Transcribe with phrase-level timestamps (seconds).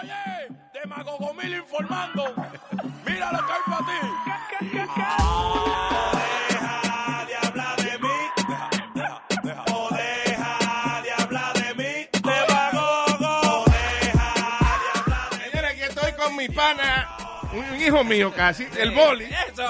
[0.00, 2.34] Oye, Demagogo Mil informando.
[3.06, 3.98] Mira lo que hay para ti.
[6.48, 8.08] deja de hablar de mí.
[8.48, 9.64] Deja, deja, deja.
[9.74, 12.08] O deja de hablar de mí.
[12.22, 13.64] Demagogo.
[13.66, 15.42] Deja de hablar de mí.
[15.50, 17.16] Señores, aquí estoy con mi pana,
[17.52, 19.24] un hijo mío casi, el boli.
[19.24, 19.66] ¡Eso!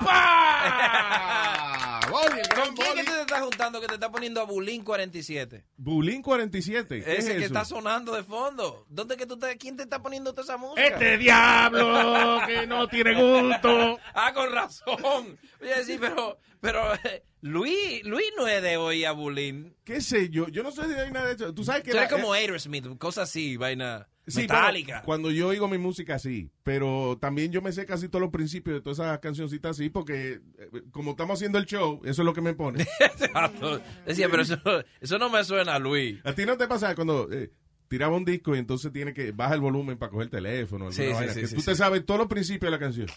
[0.00, 2.00] ¡Epa!
[2.10, 3.00] Boli, el gran ¿Con quién boli.
[3.00, 5.64] que tú te estás juntando que te está poniendo a Bulín 47?
[5.86, 7.00] Bulín 47.
[7.04, 7.44] ¿Qué Ese es que eso?
[7.46, 8.84] está sonando de fondo.
[8.88, 10.84] ¿Dónde que tú te, ¿Quién te está poniendo toda esa música?
[10.84, 13.98] Este diablo que no tiene gusto.
[14.14, 15.38] Ah, con razón.
[15.60, 19.76] Oye, sí, pero, pero eh, Luis, Luis no es de hoy a Bulín.
[19.84, 20.48] ¿Qué sé yo?
[20.48, 21.54] Yo no sé de nada de eso.
[21.54, 25.02] Tú sabes que Tú la- eres como eh, Aerosmith, cosas así, vaina sí, metálica.
[25.02, 28.74] cuando yo oigo mi música sí, pero también yo me sé casi todos los principios
[28.76, 32.32] de todas esas cancioncitas así porque eh, como estamos haciendo el show, eso es lo
[32.32, 32.82] que me pone.
[33.00, 33.80] Exacto.
[34.06, 34.56] Decía, pero eso,
[35.00, 36.18] eso no me suena Luis.
[36.24, 37.50] ¿A ti no te pasa cuando eh,
[37.88, 40.90] tiraba un disco y entonces tiene que baja el volumen para coger el teléfono?
[40.92, 43.08] Sí, sí, vaina, sí, que sí, tú te sabes todos los principios de la canción.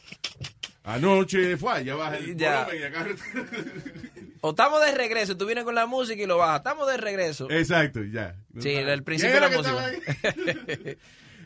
[0.83, 2.63] Anoche fue, ya baja el Ya.
[2.65, 3.07] volumen y acá.
[4.41, 6.59] O estamos de regreso, tú vienes con la música y lo bajas.
[6.59, 7.51] Estamos de regreso.
[7.51, 8.37] Exacto, ya.
[8.59, 10.95] Sí, el principio ¿Quién de la música.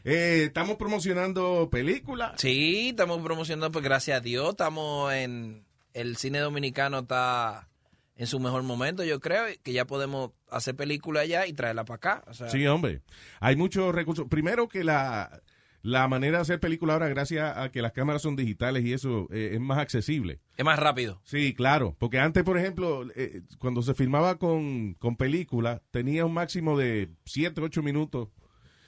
[0.05, 2.33] Eh, estamos promocionando películas.
[2.35, 7.69] Sí, estamos promocionando, pues gracias a Dios, estamos en el cine dominicano está
[8.17, 11.95] en su mejor momento, yo creo, que ya podemos hacer películas allá y traerla para
[11.95, 12.23] acá.
[12.27, 13.01] O sea, Sí, hombre.
[13.39, 14.27] Hay muchos recursos.
[14.29, 15.41] Primero que la,
[15.81, 19.27] la manera de hacer película ahora, gracias a que las cámaras son digitales y eso
[19.31, 20.39] eh, es más accesible.
[20.55, 21.21] es más rápido.
[21.25, 21.95] Sí, claro.
[21.99, 27.09] Porque antes, por ejemplo, eh, cuando se filmaba con, con película, tenía un máximo de
[27.25, 28.29] 7, 8 minutos.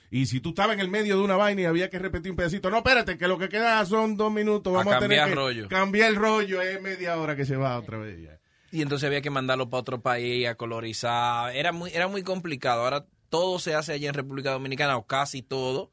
[0.08, 2.36] Y si tú estabas en el medio de una vaina y había que repetir un
[2.36, 4.72] pedacito, no, espérate, que lo que queda son dos minutos.
[4.72, 5.68] A Vamos a, tener cambiar que rollo.
[5.68, 6.62] cambiar el rollo.
[6.62, 8.22] Es media hora que se va otra vez.
[8.22, 8.38] ya.
[8.76, 11.56] Y entonces había que mandarlo para otro país a colorizar.
[11.56, 12.82] Era muy, era muy complicado.
[12.82, 15.90] Ahora todo se hace allá en República Dominicana, o casi todo.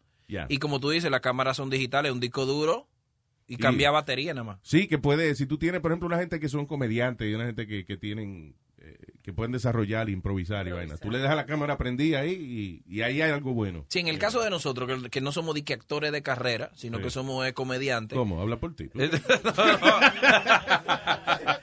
[0.50, 2.90] Y como tú dices, las cámaras son digitales, un disco duro
[3.48, 4.59] y cambia batería nada más.
[4.64, 7.45] Sí, que puede, si tú tienes, por ejemplo, una gente que son comediantes y una
[7.45, 10.97] gente que, que tienen, eh, que pueden desarrollar, improvisar y vaina.
[10.97, 13.86] Tú le dejas la cámara prendida ahí y, y ahí hay algo bueno.
[13.90, 16.97] Sí, en el caso de nosotros, que, que no somos que actores de carrera, sino
[16.97, 17.03] Sí.
[17.03, 18.18] que somos eh, comediantes.
[18.18, 18.41] ¿Cómo?
[18.41, 18.90] Habla por ti.
[18.94, 19.12] no, no,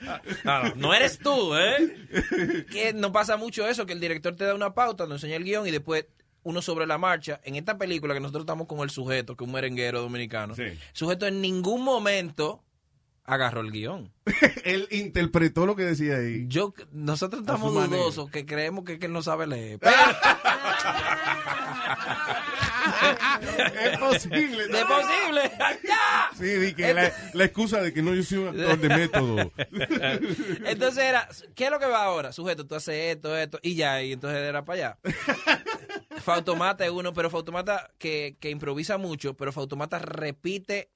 [0.75, 2.65] no eres tú, ¿eh?
[2.71, 5.43] Que no pasa mucho eso, que el director te da una pauta, nos enseña el
[5.43, 6.05] guion y después
[6.43, 7.39] uno sobre la marcha.
[7.43, 10.63] En esta película que nosotros estamos con el sujeto, que es un merenguero dominicano, Sí.
[10.63, 12.63] el sujeto en ningún momento
[13.23, 14.11] agarró el guion.
[14.65, 16.45] Él interpretó lo que decía ahí.
[16.47, 17.95] Yo, nosotros estamos manera.
[18.01, 19.79] dudosos que creemos que, que él no sabe leer.
[19.79, 19.93] Pero-
[23.81, 24.67] es posible.
[24.67, 25.51] ¡De posible!
[25.83, 26.29] ¡Ya!
[26.37, 29.51] Sí, di que la, la excusa de que no yo soy un actor de método.
[30.65, 32.31] Entonces era, ¿qué es lo que va ahora?
[32.31, 34.97] Sujeto, tú haces esto, esto, y ya, y entonces era para allá.
[36.21, 40.91] Fautomata es uno, pero Fautomata que, que improvisa mucho, pero Fautomata repite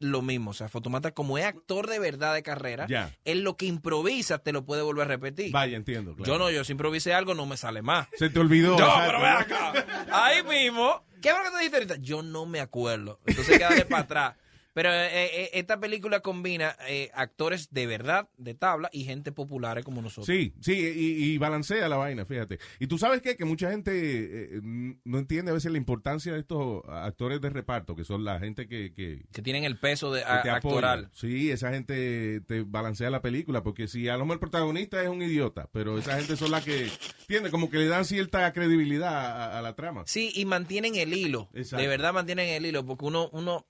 [0.00, 0.50] lo mismo.
[0.50, 3.12] O sea, Fautomata como es actor de verdad de carrera, Ya.
[3.24, 5.52] él lo que improvisa te lo puede volver a repetir.
[5.52, 6.14] Vaya, entiendo.
[6.14, 6.32] claro.
[6.32, 8.08] Yo no, yo si improvisé algo no me sale más.
[8.18, 8.78] Se te olvidó.
[8.78, 9.06] No, exacto.
[9.06, 10.06] pero ven acá.
[10.12, 11.04] Ahí mismo.
[11.22, 11.96] ¿Qué es lo que tú dijiste ahorita?
[12.00, 13.18] Yo no me acuerdo.
[13.24, 14.34] Entonces quédate para atrás.
[14.74, 19.82] Pero eh, eh, esta película combina eh, actores de verdad, de tabla, y gente popular
[19.84, 20.26] como nosotros.
[20.26, 22.58] Sí, sí, y, y balancea la vaina, fíjate.
[22.80, 23.36] Y tú sabes qué?
[23.36, 27.94] que mucha gente eh, no entiende a veces la importancia de estos actores de reparto,
[27.96, 31.08] que son la gente que, que, Que tienen el peso de, a- actoral.
[31.14, 35.08] Sí, esa gente te balancea la película, porque si a lo mejor el protagonista es
[35.08, 36.90] un idiota, pero esa gente son las que,
[37.22, 40.02] entiende, como que le dan cierta credibilidad a, a la trama.
[40.06, 41.48] Sí, y mantienen el hilo.
[41.54, 41.80] Exacto.
[41.82, 43.66] De verdad mantienen el hilo, porque uno, uno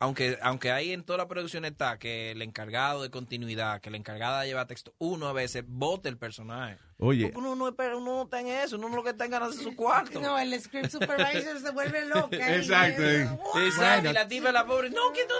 [0.00, 3.94] aunque, aunque ahí en toda la producción está que el encargado de continuidad, que el
[3.94, 6.78] encargado de llevar texto, uno a veces vota el personaje.
[6.98, 9.30] Oye, Porque uno no, espera- uno no está en eso, uno lo que está en
[9.30, 10.20] ganas de su cuarto.
[10.20, 12.56] No, el script supervisor se vuelve loca.
[12.56, 13.28] Exacto, Y- eh.
[13.66, 15.34] Exacto, y la tipa la pobre, no, ¿qué tú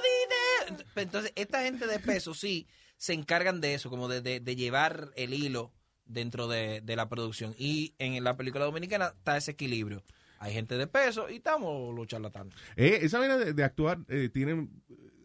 [0.70, 0.86] dices?
[0.96, 2.66] Entonces, esta gente de peso sí
[2.96, 5.72] se encargan de eso, como de, de- de llevar el hilo
[6.06, 7.54] dentro de, de la producción.
[7.58, 10.02] Y en la película dominicana está ese equilibrio.
[10.44, 12.52] Hay gente de peso y estamos los charlatanes.
[12.76, 14.70] eh, esa manera de, de actuar, eh, tienen,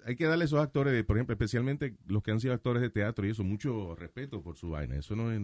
[0.05, 2.89] hay que darle a esos actores, por ejemplo, especialmente los que han sido actores de
[2.89, 4.95] teatro y eso, mucho respeto por su vaina.
[4.95, 5.41] Eso no es,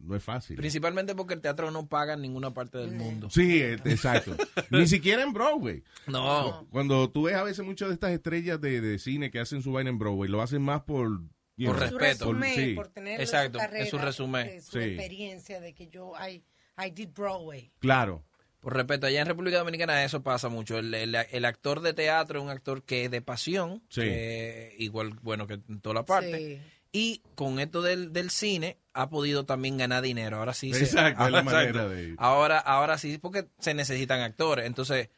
[0.00, 0.56] no es fácil.
[0.56, 3.30] Principalmente porque el teatro no paga en ninguna parte del mundo.
[3.30, 4.34] Sí, eh, exacto.
[4.70, 5.84] Ni siquiera en Broadway.
[6.08, 6.66] No.
[6.70, 9.70] Cuando tú ves a veces muchas de estas estrellas de, de cine que hacen su
[9.72, 11.20] vaina en Broadway, lo hacen más por...
[11.56, 12.32] you Por Su respeto.
[12.32, 12.74] resumen, Sí.
[12.74, 14.46] por tener Exacto, su carrera, es su resumen.
[14.48, 14.78] de su Sí.
[14.80, 16.42] experiencia de que yo, I,
[16.84, 17.70] I did Broadway.
[17.78, 18.24] Claro.
[18.62, 20.78] Por respeto, allá en República Dominicana eso pasa mucho.
[20.78, 24.00] El, el- el actor de teatro es un actor que es de pasión, Sí.
[24.00, 26.38] que igual, bueno, que en toda la parte.
[26.38, 26.72] Sí.
[26.94, 30.38] Y con esto del, del cine ha podido también ganar dinero.
[30.38, 30.72] Ahora sí.
[30.72, 31.78] se- Exacto, es la Exacto.
[31.78, 34.64] manera de- Ahora, ahora sí, porque se necesitan actores.
[34.66, 35.08] Entonces,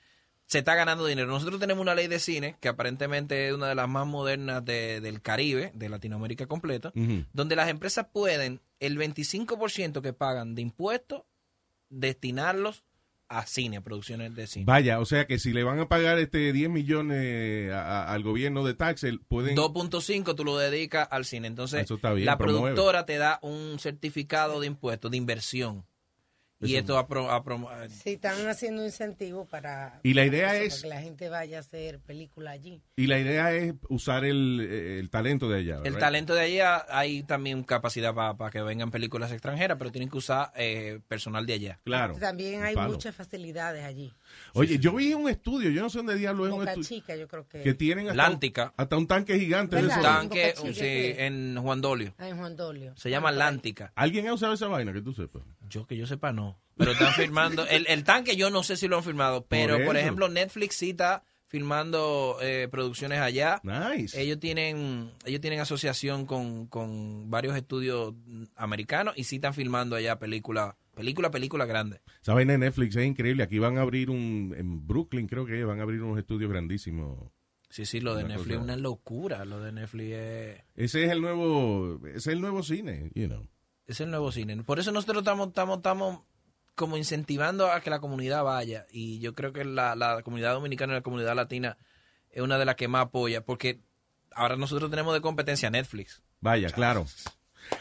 [0.47, 1.27] se está ganando dinero.
[1.29, 5.01] Nosotros tenemos una ley de cine que aparentemente es una de las más modernas de-
[5.01, 6.93] del Caribe, de Latinoamérica completa,
[7.33, 11.23] donde las empresas pueden el 25% que pagan de impuestos
[11.91, 12.85] destinarlos
[13.39, 14.65] a cine, a producciones de cine.
[14.67, 18.23] Vaya, o sea que si le van a pagar este 10 millones a- a- al
[18.23, 19.57] gobierno de taxes, pueden...
[19.57, 21.49] 2.5 tú lo dedicas al cine.
[21.49, 22.61] Entonces, Eso está bien, la promueve.
[22.75, 25.85] productora te da un certificado de impuestos, de inversión.
[26.61, 30.83] Y esto apro- apro- Sí, están haciendo incentivos para, Y la idea para es- para
[30.83, 32.81] que la gente vaya a hacer película allí.
[32.97, 35.81] Y la idea es usar el, el talento de allá.
[35.85, 40.17] El talento de allá, hay también capacidad para que vengan películas extranjeras, pero tienen que
[40.17, 41.81] usar eh, personal de allá.
[41.85, 42.15] Claro.
[42.19, 44.13] También hay muchas facilidades allí.
[44.55, 47.17] Oye, yo vi un estudio, yo no sé dónde diablo es un Boca estudio, Chica,
[47.17, 47.63] yo creo que.
[47.63, 48.73] que tienen hasta, Lántica.
[48.77, 49.81] hasta un tanque gigante.
[49.81, 50.85] Boca Tanque, Chica, sí,
[51.17, 52.15] en Juan Dolio.
[52.19, 52.95] Ah, en Juan Dolio.
[52.97, 53.51] Se llama Ah, por ahí.
[53.51, 53.93] Lántica.
[53.95, 55.43] ¿Alguien ha usado esa vaina que tú sepas?
[55.69, 56.59] Yo que yo sepa, no.
[56.77, 57.67] Pero están firmando.
[57.67, 60.91] El, el tanque yo no sé si lo han firmado, pero por, ejemplo Netflix sí
[60.91, 63.61] está filmando eh, producciones allá.
[63.63, 64.21] Nice.
[64.21, 68.13] Ellos tienen ellos tienen asociación con, con varios estudios
[68.57, 72.01] americanos y sí están filmando allá películas, película, película grande.
[72.23, 73.43] Esa vaina de Netflix es increíble.
[73.43, 77.31] Aquí van a abrir un, en Brooklyn creo que van a abrir unos estudios grandísimos.
[77.71, 79.45] Sí, sí, lo de Una Netflix es una locura.
[79.45, 83.49] Lo de Netflix es, Ese es el nuevo, ese es el nuevo cine, you know.
[83.87, 84.63] es el nuevo cine.
[84.63, 86.21] Por eso nosotros estamos, estamos, estamos
[86.77, 88.87] como incentivando a que la comunidad vaya.
[88.91, 91.77] Y yo creo que la, la comunidad dominicana y la comunidad latina
[92.31, 93.45] es una de las que más apoya.
[93.45, 93.81] Porque
[94.33, 96.23] ahora nosotros tenemos de competencia Netflix.
[96.41, 97.07] Vaya, claro.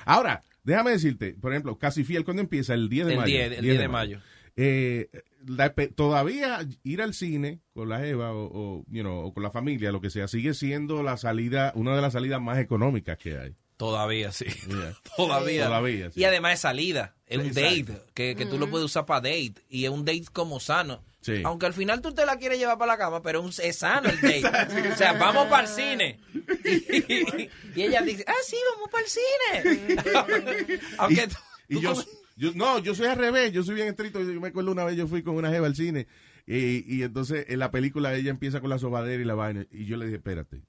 [0.06, 2.74] Ahora, déjame decirte, por ejemplo, Casi Fiel, ¿cuándo empieza?
[2.74, 3.34] El 10 de El mayo.
[3.34, 4.20] 10, el 10 de mayo.
[4.56, 5.10] Eh,
[5.48, 9.52] la todavía ir al cine con la Eva o, o, you know, o con la
[9.52, 13.38] familia, lo que sea, sigue siendo la salida, una de las salidas más económicas que
[13.38, 13.56] hay.
[13.78, 14.46] Todavía, sí.
[14.68, 14.96] Yeah.
[15.18, 15.66] Todavía.
[15.66, 16.22] Todavía, sí.
[16.22, 17.16] Y además es salida.
[17.26, 17.94] Es un Exacto.
[17.94, 18.06] date.
[18.14, 19.56] Que, que tú lo puedes usar para date.
[19.70, 21.04] Y es un date como sano.
[21.24, 21.42] Sí.
[21.46, 24.20] Aunque al final tú te la quieres llevar para la cama, pero es sano el
[24.22, 24.90] date.
[24.92, 26.20] O sea, vamos para el cine.
[26.66, 27.50] Y,
[27.80, 30.80] y ella dice, ah, sí, vamos para el cine.
[30.98, 31.36] Aunque tú-
[31.70, 32.04] Y tú yo, como-
[32.36, 34.22] yo, no, yo soy al revés, yo soy bien estricto.
[34.22, 36.08] Yo me acuerdo una vez yo fui con una jeva al cine
[36.46, 39.86] y, y entonces en la película ella empieza con la sobadera y la vaina y
[39.86, 40.62] yo le dije, espérate,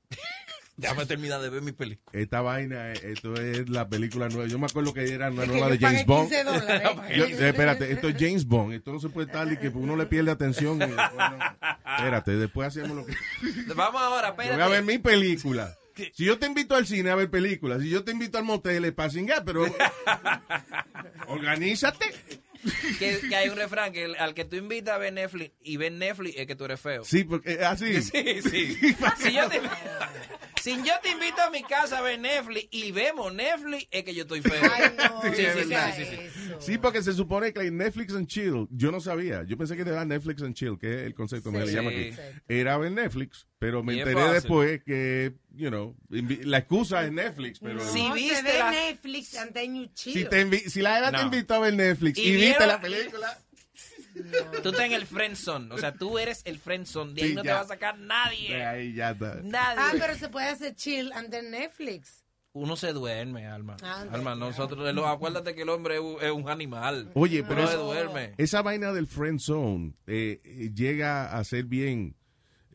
[0.76, 2.10] Déjame terminar de ver mi película.
[2.12, 4.48] esta vaina, eh, esto es la película nueva.
[4.48, 6.28] Yo me acuerdo que era una nueva de yo James Bond.
[6.28, 6.90] 15 dólares.
[7.16, 9.96] Yo- eh, espérate, esto es James Bond, esto no se puede estar y que uno
[9.96, 10.76] le pierde atención.
[10.82, 11.02] y, bueno,
[11.96, 13.14] espérate, después hacemos lo que...
[13.76, 14.54] Vamos ahora, Yo espérate.
[14.54, 15.76] voy a ver mi película.
[16.12, 18.84] Si yo te invito al cine a ver películas, si yo te invito al motel
[18.84, 19.64] es para cingar, pero
[21.28, 22.06] organízate.
[22.98, 25.76] Que, que hay un refrán que el- al que tú invitas a ver Netflix y
[25.76, 27.04] ver Netflix es que tú eres feo.
[27.04, 28.00] Sí, porque así.
[28.02, 28.96] Sí, sí.
[29.18, 29.60] Si yo, te,
[30.62, 34.14] si yo te invito a mi casa a ver Netflix y vemos Netflix, es que
[34.14, 34.62] yo estoy feo.
[34.72, 36.54] Ay, no, Sí, sí, no sí, sí, sí.
[36.58, 39.42] Sí, porque se supone que Netflix and Chill, yo no sabía.
[39.44, 41.90] Yo pensé que era Netflix and Chill, que es el concepto que Sí, le llama
[41.90, 42.12] aquí.
[42.48, 44.32] Era ver Netflix, pero me enteré fácil.
[44.34, 47.74] después que, you know, la excusa es Netflix, pero...
[47.82, 50.12] No, Si se viste ve la- Netflix and then you chill.
[50.12, 51.22] Si, te invi- si la Eva te No.
[51.24, 53.38] invitó a ver Netflix y, Y viste la película...
[54.62, 55.74] Tú estás en el friendzone.
[55.74, 57.14] O sea, tú eres el friendzone.
[57.14, 58.64] De ahí Sí, no te va a sacar De nadie.
[58.64, 59.40] ahí ya está.
[59.42, 59.76] Nadie.
[59.80, 62.22] Ah, pero se puede hacer chill and then Netflix.
[62.52, 63.76] Uno se duerme, Alma.
[63.82, 67.10] Ah, Alma, nosotros, lo- acuérdate que el hombre es un, animal.
[67.14, 68.34] Oye, Uno pero se eso- duerme.
[68.38, 72.14] esa vaina del friend zone eh, eh, llega a ser bien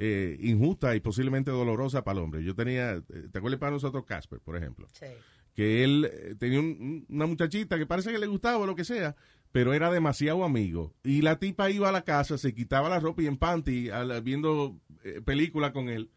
[0.02, 2.44] eh, injusta y posiblemente dolorosa para el hombre.
[2.44, 4.88] Yo tenía, eh, ¿te acuerdas para nosotros Casper, por ejemplo?
[4.94, 5.08] Sí.
[5.54, 8.86] Que él eh, tenía un- una muchachita que parece que le gustaba o lo que
[8.86, 9.16] sea,
[9.52, 10.94] pero era demasiado amigo.
[11.04, 13.90] Y la tipa iba a la casa, se quitaba la ropa y en panty,
[14.24, 16.10] viendo eh, película con él.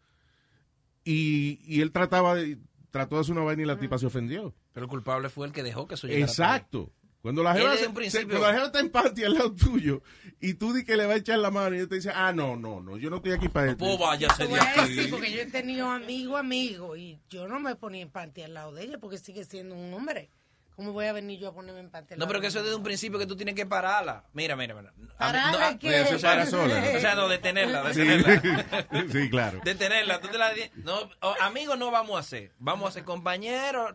[1.05, 2.59] Y, y él trataba de,
[2.91, 4.55] trató de hacer una vaina y la tipa se ofendió.
[4.73, 6.25] Pero el culpable fue el que dejó que eso llegara.
[6.25, 6.93] Exacto.
[7.23, 10.03] Cuando la jeva, se- se- principio- cuando la jeva está en panty al lado tuyo
[10.41, 12.33] y tú di que le va a echar la mano y ella te dice, ah,
[12.33, 13.79] no, no, no, yo no estoy aquí para esto.
[13.85, 18.11] Pues váyase de porque yo he tenido amigo, amigo, y yo no me ponía en
[18.11, 20.31] panty al lado de ella porque sigue siendo un hombre.
[20.75, 22.59] ¿Cómo voy a venir yo a ponerme en panty al No, lado pero que eso
[22.59, 24.25] es desde un principio que tú tienes que pararla.
[24.33, 24.93] Mira, mira, mira.
[25.19, 26.05] ¿Pararla no, ah, qué?
[26.07, 26.97] se para sola, ¿no?
[26.97, 28.87] O sea, no, detenerla, Sí, detenerla.
[29.13, 29.61] sí, claro.
[29.63, 30.21] Detenerla.
[30.21, 31.11] Tú te la no,
[31.41, 32.53] amigos no vamos a hacer.
[32.59, 33.95] Vamos a ser compañeros.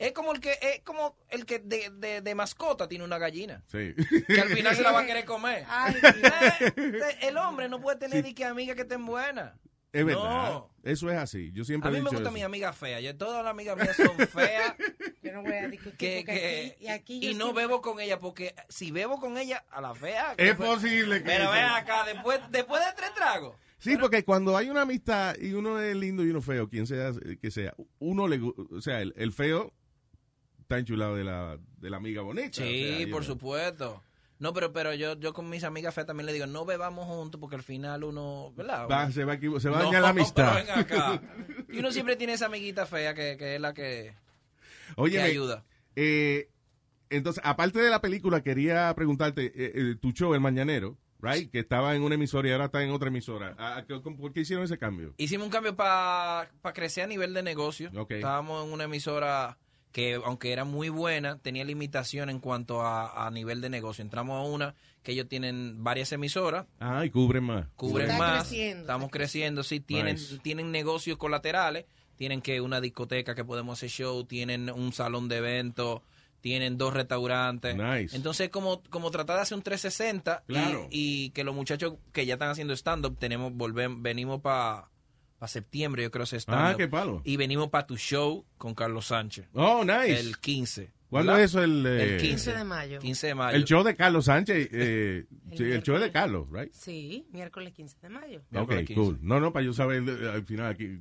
[0.00, 3.62] Es como el que es como el que de, de, de mascota tiene una gallina.
[3.66, 3.94] Sí.
[4.26, 5.64] Que al final se la va a querer comer.
[5.68, 5.94] Ay.
[6.76, 9.52] Eh, el hombre no puede tener ni que amigas que estén buenas.
[9.92, 10.22] Es verdad.
[10.52, 10.70] No.
[10.84, 11.50] Eso es así.
[11.52, 12.30] Yo siempre A he mí me gusta eso.
[12.32, 13.00] mi amiga fea.
[13.00, 14.74] Yo, todas las amigas mías son feas.
[15.22, 18.00] Yo no voy a discutir que, que- aquí, y aquí y no siempre- bebo con
[18.00, 21.24] ella porque si bebo con ella a la fea Es fue- posible que...
[21.26, 25.52] pero ven acá después después de tres tragos Sí, porque cuando hay una amistad y
[25.54, 29.12] uno es lindo y uno feo, quien sea que sea, uno le o sea, el,
[29.16, 29.72] el feo
[30.70, 32.52] está enchulado de la, de la amiga bonita.
[32.52, 34.02] sí o sea, you por supuesto
[34.38, 37.40] No, pero pero yo yo con mis amigas feas también le digo, no bebamos juntos
[37.40, 38.86] porque al final uno, ¿verdad?
[38.90, 40.52] Va, se va a, se va a No, dañar la amistad.
[40.54, 41.22] pero ven acá.
[41.72, 44.14] Y uno siempre tiene esa amiguita fea que, que es la que,
[44.96, 45.64] Oye, que ayuda.
[45.96, 46.48] eh,
[47.10, 51.50] entonces, aparte de la película, quería preguntarte, eh, eh, tu show, El Mañanero, right?
[51.50, 53.54] Que estaba en una emisora y ahora está en otra emisora.
[53.58, 55.14] ¿A- a qué- ¿Por qué hicieron ese cambio?
[55.18, 57.90] Hicimos un cambio para crecer a nivel de negocio.
[58.08, 59.58] Estábamos en una emisora
[59.92, 64.02] que, aunque era muy buena, tenía limitación en cuanto a, a nivel de negocio.
[64.02, 67.66] Entramos a una que ellos tienen varias emisoras, Ah, y cubren más.
[67.76, 70.38] cubren Está más, creciendo, estamos está creciendo, sí, tienen, Nice.
[70.38, 75.38] tienen negocios colaterales, tienen que una discoteca que podemos hacer show, tienen un salón de
[75.38, 76.02] eventos,
[76.42, 77.74] tienen dos restaurantes.
[77.76, 78.14] Nice.
[78.14, 80.86] Entonces, como, como tratar de hacer un 360 y- Claro.
[80.90, 84.88] y, que los muchachos que ya están haciendo stand-up, tenemos, volvemos, venimos para
[85.48, 86.74] septiembre, yo creo, ese stand-up.
[86.74, 87.22] Ah, qué palo.
[87.24, 90.18] Y venimos para tu show con Carlos Sánchez, Oh, nice.
[90.20, 90.90] el 15.
[91.10, 91.62] ¿Cuándo es eso?
[91.62, 92.26] El, eh, El 15.
[92.28, 92.98] 15 de mayo.
[93.00, 93.56] 15 de mayo.
[93.56, 94.68] el show de Carlos Sánchez.
[94.72, 96.10] eh, El sí, el show es de.
[96.12, 96.72] Carlos, right?
[96.72, 98.38] Sí, miércoles 15 de mayo.
[98.40, 98.94] Ok, Miércoles 15.
[98.94, 99.18] cool.
[99.20, 100.98] No, no, para yo saber eh, al final aquí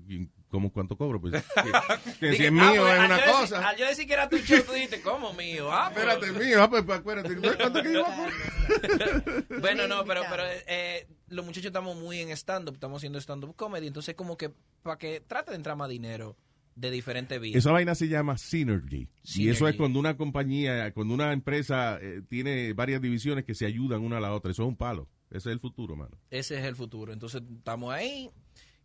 [0.49, 1.21] cómo cuánto cobro.
[1.21, 1.33] Pues,
[2.19, 3.69] que, que si es ah, mío pues, es una yo cosa.
[3.69, 5.71] al yo decir que era tu show, tú dijiste, ¿cómo mío?
[5.71, 6.63] Ah, pero- Espérate, mío.
[6.63, 7.35] Ah, pues, pues, acuérdate.
[7.57, 8.07] ¿Cuánto que iba?
[9.61, 13.87] Bueno, no, pero, pero eh, los muchachos estamos muy en stand-up, estamos haciendo stand-up comedy,
[13.87, 14.51] entonces como que
[14.83, 16.35] para que trate de entrar más dinero
[16.79, 17.57] de diferentes vías.
[17.57, 19.09] Esa vaina se llama Synergy.
[19.35, 23.65] Y eso es cuando una compañía, cuando una empresa eh, tiene varias divisiones que se
[23.65, 24.51] ayudan una a la otra.
[24.51, 25.09] Eso es un palo.
[25.29, 26.17] Ese es el futuro, mano.
[26.31, 27.11] Ese es el futuro.
[27.11, 28.29] Entonces estamos ahí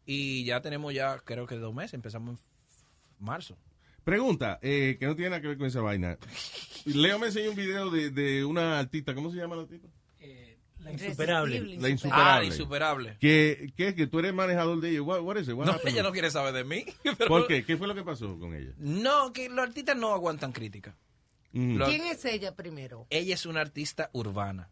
[0.05, 3.57] y ya tenemos ya, creo que dos meses, empezamos en marzo.
[4.03, 6.19] Pregunta, eh, que no tiene nada que ver con esa vaina.
[6.85, 9.89] Leo me enseñó un video de, de una artista, ¿cómo se llama la artista?
[10.85, 11.61] La insuperable.
[11.79, 12.47] La Ah, Insuperable.
[12.47, 13.17] insuperable.
[13.21, 15.03] Que, que, que tú eres manejador de ella.
[15.03, 15.55] What, what is it?
[15.55, 15.95] What No, happened?
[15.95, 16.85] ella no quiere saber de mí.
[17.19, 17.65] pero- ¿Por qué?
[17.65, 18.73] ¿Qué fue lo que pasó con ella?
[18.79, 20.95] No, que los artistas no aguantan crítica.
[21.53, 21.83] Mm.
[21.85, 23.07] ¿Quién es ella primero?
[23.11, 24.69] Ella es una artista urbana.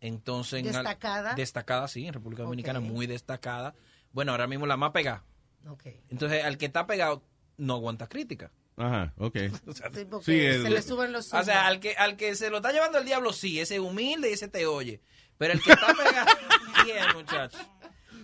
[0.00, 1.34] Entonces, en ¿Destacada?
[1.34, 3.74] destacada, sí, en República Dominicana, muy destacada.
[4.12, 5.24] Bueno, ahora mismo la más pegada.
[5.68, 5.84] Ok.
[6.10, 7.22] Entonces, al que está pegado
[7.56, 8.50] no aguanta crítica.
[8.76, 9.36] Ajá, ok.
[9.66, 12.16] O sea, Sí, porque Sí, el- se le suben los o sea, al que, al
[12.16, 15.00] que se lo está llevando el diablo, sí, ese es humilde y ese te oye.
[15.38, 16.36] Pero el que está pegado,
[16.84, 17.60] bien, muchachos.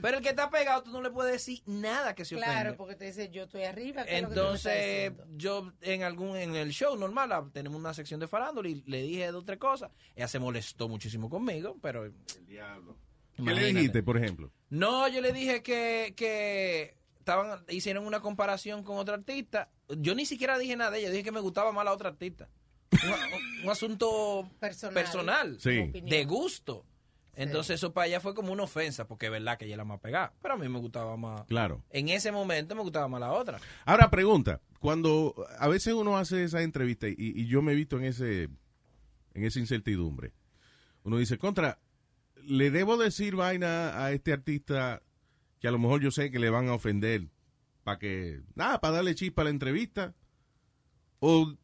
[0.00, 2.52] Pero el que está pegado, tú no le puedes decir nada que se ofende.
[2.52, 4.04] Claro, porque te dice, yo estoy arriba.
[4.04, 7.94] ¿qué es lo que Entonces, yo en algún en el show normal ah, tenemos una
[7.94, 9.92] sección de farándula y le dije dos o tres cosas.
[10.16, 12.14] Ella se molestó muchísimo conmigo, pero El
[12.49, 12.97] diablo.
[13.37, 14.50] ¿Qué le dijiste, por ejemplo?
[14.71, 19.70] no, yo le dije que, que estaban hicieron una comparación con otra artista.
[19.88, 22.48] Yo ni siquiera dije nada de ella, dije que me gustaba más la otra artista.
[22.92, 24.94] Un, un asunto Personal.
[24.94, 25.78] personal, Sí.
[25.88, 26.06] Opinión.
[26.10, 26.84] de gusto.
[27.34, 30.00] Entonces eso para ella fue como una ofensa, porque es verdad que ella la más
[30.00, 31.46] pegada, pero a mí me gustaba más.
[31.46, 31.82] Claro.
[31.88, 33.58] En ese momento me gustaba más la otra.
[33.86, 34.60] Ahora, pregunta.
[34.80, 38.50] Cuando a veces uno hace esa entrevista y, y yo me he visto en ese
[39.34, 40.34] en esa incertidumbre,
[41.04, 41.78] uno dice, contra,
[42.44, 45.00] ¿le debo decir vaina a este artista
[45.62, 47.28] que a lo mejor yo sé que le van a ofender
[47.85, 50.12] para que, nada, para darle chispa a la entrevista?
[51.21, 51.54] ¿O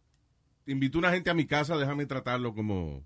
[0.67, 3.05] invito a una gente a mi casa, déjame tratarlo como,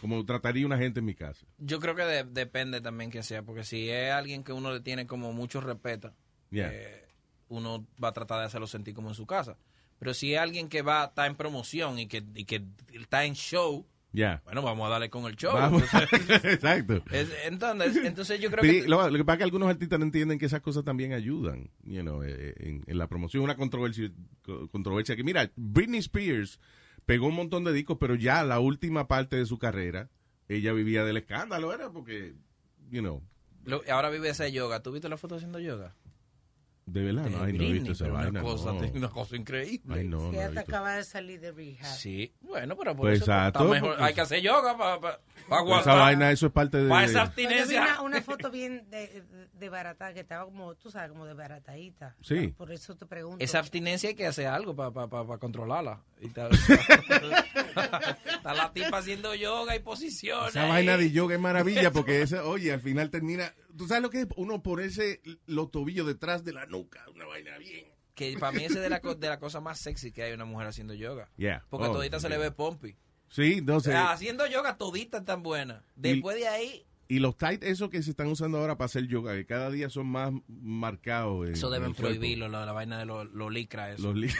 [0.00, 1.46] como trataría una gente en mi casa?
[1.58, 4.80] Yo creo que de- depende también que sea, porque si es alguien que uno le
[4.80, 6.12] tiene como mucho respeto,
[6.50, 6.70] Yeah.
[6.72, 7.08] eh,
[7.48, 9.56] uno va a tratar de hacerlo sentir como en su casa.
[9.98, 13.34] Pero si es alguien que va está en promoción y que, y que está en
[13.34, 13.86] show,
[14.44, 15.52] Bueno, vamos a darle con el show.
[15.56, 16.12] Entonces,
[16.44, 17.02] Exacto.
[17.10, 18.88] es- entonces, entonces yo creo que...
[18.88, 21.70] lo, lo que pasa es que algunos artistas no entienden que esas cosas también ayudan,
[21.84, 23.42] you know, eh, en, en la promoción.
[23.42, 24.10] Una controversia,
[24.42, 26.58] co- controversia que, mira, Britney Spears
[27.04, 30.08] pegó un montón de discos, pero ya la última parte de su carrera,
[30.48, 32.34] ella vivía del escándalo, era porque,
[32.90, 33.22] you know,
[33.64, 34.82] lo- ahora vive ese yoga.
[34.82, 35.94] ¿Tú viste la foto haciendo yoga?
[36.86, 38.30] De verdad, De no, ay, no he visto esa vaina.
[38.30, 38.78] una, cosa, no.
[38.94, 39.92] una cosa increíble.
[39.92, 41.84] Ay, no, Sí, no acaba de salir de rehab.
[41.96, 43.96] Sí, bueno, pero por Pues eso está exacto, mejor.
[44.00, 45.98] Hay que hacer yoga para Esa aguantar.
[45.98, 46.88] vaina, eso es parte de...
[46.88, 47.82] Para esa abstinencia.
[47.82, 52.14] una, una foto bien de, de barata, que estaba como, tú sabes, como de baratadita.
[52.22, 52.54] Sí.
[52.56, 53.44] Por eso te pregunto.
[53.44, 56.04] Esa abstinencia hay que hacer algo para controlarla.
[56.20, 56.50] Y tal.
[58.36, 60.50] Está la tipa haciendo yoga y posiciones.
[60.50, 63.52] Esa vaina de yoga es maravilla porque esa, oye, al final termina...
[63.76, 64.26] ¿Tú sabes lo que es?
[64.36, 67.86] Uno ponerse los tobillos detrás de la nuca, una vaina bien...
[68.14, 70.46] Que para mí ese es de la, de la cosa más sexy que hay una
[70.46, 71.28] mujer haciendo yoga.
[71.36, 71.66] Yeah.
[71.68, 72.96] Porque Oh, todita se le ve pompi.
[73.28, 73.92] Sí, no sé.
[73.92, 75.82] Ah, Haciendo yoga todita tan buena.
[75.96, 79.34] Después de ahí, Y los tight, esos que se están usando ahora para hacer yoga,
[79.34, 81.46] que cada día son más marcados.
[81.46, 84.02] en- eso en deben prohibirlo, la, la vaina de los lo licra, eso.
[84.04, 84.32] Los li-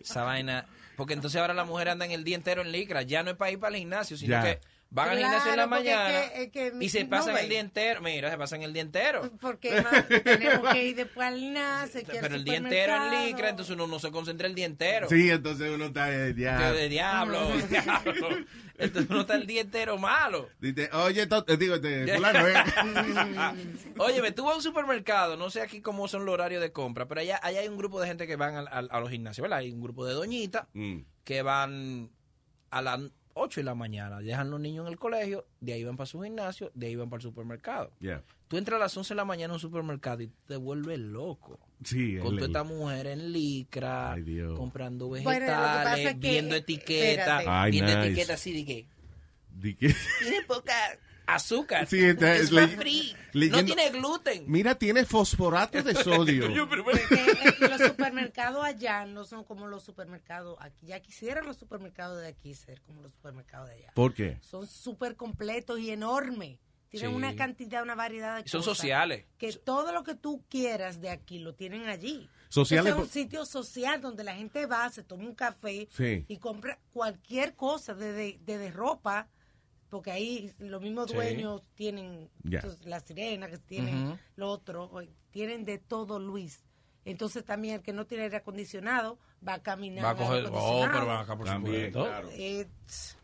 [0.00, 0.66] Esa vaina.
[0.96, 3.02] Porque entonces ahora la mujer anda en el día entero en licra.
[3.02, 4.42] Ya no es para ir para el gimnasio, sino Ya.
[4.42, 7.34] que van al gimnasio en la es mañana que- es que y se no pasan
[7.34, 7.40] ve.
[7.42, 8.00] el día entero.
[8.00, 9.30] Mira, se pasan el día entero.
[9.40, 9.82] Porque
[10.24, 12.00] tenemos que ir después al gimnasio.
[12.06, 15.08] Pero el día entero en licra, entonces uno no se concentra el día entero.
[15.08, 16.72] Sí, entonces uno está Que ya.
[16.72, 18.28] de diablo, diablo.
[18.78, 20.48] Entonces uno está el día entero malo.
[20.60, 22.54] Dice, oye, eh, digo, este, fulano, eh.
[23.98, 27.06] Oye, me tuve a un supermercado, no sé aquí cómo son los horarios de compra,
[27.08, 29.42] pero allá, allá hay un grupo de gente que van al- al- a, los gimnasios,
[29.42, 29.58] ¿verdad?
[29.58, 32.10] Hay un grupo de doñitas Mm, que van
[32.70, 33.00] a las
[33.38, 36.20] 8 de la mañana, dejan los niños en el colegio, de ahí van para su
[36.20, 37.92] gimnasio, de ahí van para el supermercado.
[38.00, 38.22] yeah.
[38.48, 41.58] Tú entras a las 11 de la mañana a un supermercado y te vuelves loco.
[41.84, 44.58] Sí, Con toda esta mujer en licra, Ay, Dios.
[44.58, 47.44] comprando vegetales, viendo etiquetas, espérate.
[47.46, 48.06] Ay, viendo nice.
[48.06, 48.86] etiquetas así de que
[49.54, 50.72] di que- tiene poca
[51.34, 54.44] azúcar, Sí, está- es le- fat free, no tiene gluten.
[54.46, 56.68] Mira, tiene fosforato de sodio.
[56.68, 60.86] Porque eh, los supermercados allá no son como los supermercados aquí.
[60.86, 63.92] Ya quisieran los supermercados de aquí ser como los supermercados de allá.
[63.94, 64.38] ¿Por qué?
[64.40, 66.58] Son súper completos y enormes.
[66.88, 67.16] Tienen Sí.
[67.16, 68.78] una cantidad, una variedad de Son cosas.
[68.78, 69.26] sociales.
[69.36, 72.26] Que todo lo que tú quieras de aquí lo tienen allí.
[72.48, 76.24] Sociales es un sitio social donde la gente va, se toma un café Sí.
[76.26, 79.28] y compra cualquier cosa, desde, desde ropa,
[79.88, 81.14] porque ahí los mismos Sí.
[81.16, 84.18] dueños tienen entonces, la sirena, que tienen Ujú.
[84.36, 84.90] lo otro,
[85.30, 86.64] tienen de todo, Luis.
[87.04, 90.04] Entonces también el que no tiene aire acondicionado va a caminar.
[90.04, 92.28] Va a coger, oh, pero van acá por También, claro.
[92.32, 92.66] Eh,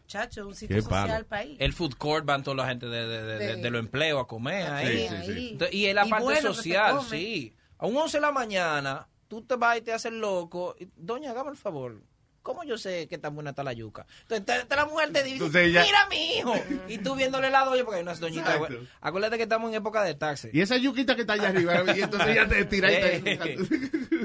[0.07, 1.29] chacho, un sitio Qué social palo.
[1.29, 1.57] país.
[1.61, 4.67] El food court van toda la gente de, de, de, de- los empleos a comer
[4.71, 5.09] ahí.
[5.09, 5.49] Sí, sí, sí.
[5.53, 7.55] Entonces, y en la parte bueno social, sí.
[7.79, 10.77] A un 11 de la mañana, tú te vas y te haces loco.
[10.79, 12.01] y, Doña, hágame el favor.
[12.45, 14.05] ¿Cómo yo sé que tan buena está la yuca?
[14.29, 16.55] Entonces, te- te la mujer te dice, Entonces ella- mira mi hijo.
[16.89, 18.61] Y tú viéndole la doña, porque hay unas doñitas.
[19.01, 20.51] Acuérdate que estamos en época de taxi.
[20.53, 23.17] Y esa yuquita que está allá arriba, y entonces ya te tira y te...
[23.33, 23.59] Eh,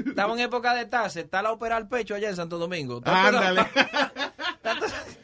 [0.06, 1.20] Estamos en época de taxi.
[1.20, 3.00] Está la ópera al pecho allá en Santo Domingo.
[3.06, 3.66] Ándale.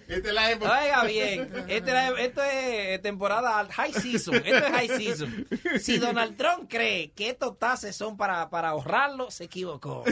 [0.09, 0.81] Esta es la época.
[0.81, 5.47] Oiga bien, este esto es temporada high season, esto es high season.
[5.81, 10.05] Si Donald Trump cree que estos taxes son para, para ahorrarlo, se equivocó.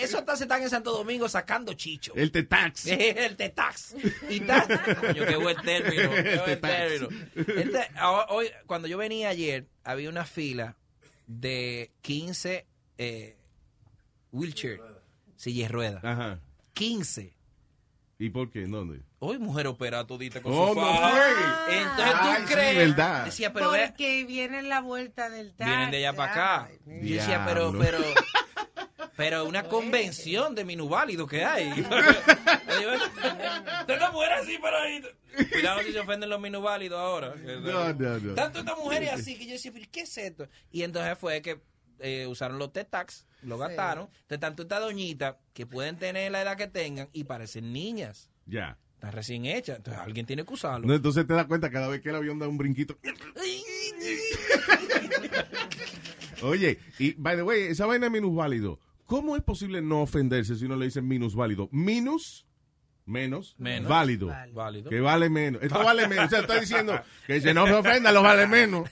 [0.00, 2.12] Esos taxes están en Santo Domingo sacando chicho.
[2.14, 2.86] El Tetax.
[2.86, 3.94] El Tetax.
[4.28, 4.66] Y ta-
[5.00, 6.10] Coño, qué buen término.
[6.22, 6.76] Qué buen Tetax.
[6.76, 7.08] término.
[7.36, 7.88] Este,
[8.28, 10.76] hoy, cuando yo venía ayer, había una fila
[11.26, 12.66] de 15
[12.98, 13.36] eh,
[14.32, 14.80] wheelchair,
[15.36, 16.04] sillas ruedas.
[16.04, 16.38] Ajá.
[16.74, 17.34] 15.
[18.24, 18.66] ¿Y por qué?
[18.66, 19.00] ¿Dónde?
[19.18, 20.90] Hoy mujer opera todita con Oh, su no.
[21.68, 22.76] Entonces Ay, tú sí, crees.
[22.76, 23.24] verdad.
[23.24, 25.70] Decía, pero Porque viene en la vuelta del taxi.
[25.70, 26.64] vienen de allá para acá.
[26.70, 27.98] Ay, Yo decía, pero, pero,
[29.16, 31.70] pero una convención de minusválidos que hay.
[33.86, 35.02] Tengo mujer así para ahí.
[35.50, 37.34] Cuidado si se ofenden los minusválidos ahora.
[37.60, 38.34] No, no, no.
[38.34, 40.46] Tanto esta mujer es así que yo decía, pero ¿qué es esto?
[40.70, 41.60] Y entonces fue que
[42.02, 44.08] eh, usaron los T-Tax, lo gastaron.
[44.22, 48.30] Entonces, tanto esta doñita que pueden tener la edad que tengan y parecen niñas.
[48.46, 48.78] Ya.
[48.94, 49.78] Están recién hechas.
[49.78, 50.86] Entonces alguien tiene que usarlo.
[50.86, 52.98] No, entonces te das cuenta cada vez que el avión da un brinquito.
[56.42, 60.64] Oye, y by the way, esa vaina de minusválido, ¿cómo es posible no ofenderse si
[60.64, 61.68] uno le dice minusválido?
[61.70, 62.46] Minus,
[63.04, 63.88] menos, Menos.
[63.88, 64.32] válido.
[64.90, 65.62] Que vale menos.
[65.62, 66.26] Esto vale menos.
[66.26, 68.88] O sea, estoy diciendo que si no se ofenda, lo vale menos.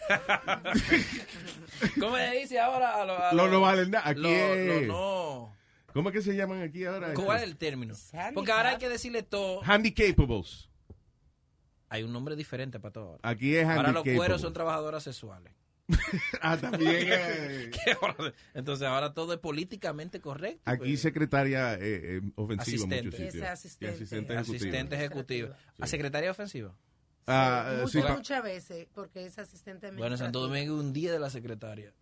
[1.99, 3.19] ¿Cómo le dice ahora a los...
[3.21, 4.09] a Lo los- no valen nada.
[4.09, 5.57] Aquí lo- es- lo no.
[5.93, 7.15] ¿Cómo es que se llaman aquí ahora?
[7.15, 7.95] ¿Cuál es el término?
[8.35, 9.61] Porque ahora hay que decirle todo.
[9.65, 10.69] Handicapables.
[11.89, 13.05] Hay un nombre diferente para todo.
[13.09, 13.21] ahora.
[13.29, 15.53] Aquí es Ahora los cueros son trabajadoras sexuales.
[16.41, 16.97] Ah, también.
[17.11, 17.71] eh,
[18.55, 20.63] Entonces ahora todo es políticamente correcto.
[20.65, 21.01] Aquí pues.
[21.01, 23.03] secretaria eh, eh, ofensiva en Asistente.
[23.03, 23.35] muchos sitios.
[23.35, 24.37] Ese asistente.
[24.37, 25.49] Asistente ejecutiva.
[25.51, 25.85] Asistente.
[25.85, 26.75] ¿A secretaria ofensiva?
[27.27, 30.41] Ah, Muchas, muchas veces, porque es asistente Bueno, en Santo.
[30.41, 31.93] Domingo es un día de la secretaria.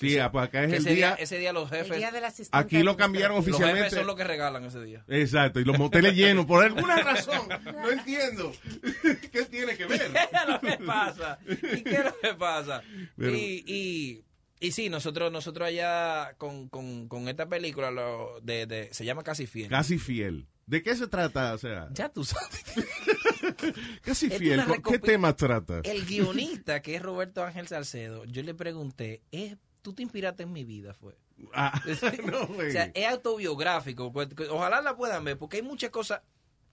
[0.00, 1.14] Sí, ah, pues acá es Que el ese, día, día.
[1.24, 1.96] ese día los El jefes...
[1.98, 3.96] día del asistente Aquí lo cambiaron Los jefes oficialmente.
[3.96, 5.04] son los que regalan ese día.
[5.08, 7.48] Exacto, y los moteles llenos, por alguna razón.
[7.64, 8.52] No entiendo.
[9.32, 10.10] ¿Qué tiene que ver?
[10.12, 11.38] ¿Qué es lo que pasa?
[11.48, 12.82] ¿Y qué es lo que pasa?
[13.16, 14.24] Pero- Y, y,
[14.60, 19.22] y sí, nosotros nosotros allá con, con, con esta película lo de, de- se llama
[19.22, 19.68] Casi Fiel.
[19.68, 20.46] Casi fiel.
[20.66, 21.54] ¿De qué se trata?
[21.54, 22.62] O sea, Ya tú sabes.
[24.02, 24.60] casi fiel.
[24.60, 25.80] una ¿Con ¿Qué tema trata?
[25.84, 30.52] El guionista, que es Roberto Ángel Salcedo, yo le pregunté, ¿es, ¿tú te inspiraste en
[30.52, 30.94] mi vida?
[30.94, 31.16] Fue.
[31.52, 31.80] Ah,
[32.26, 34.12] no, o sea, es autobiográfico.
[34.12, 36.22] pues, Ojalá la puedan ver, porque hay muchas cosas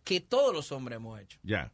[0.04, 1.40] que todos los hombres hemos hecho.
[1.44, 1.72] Ya.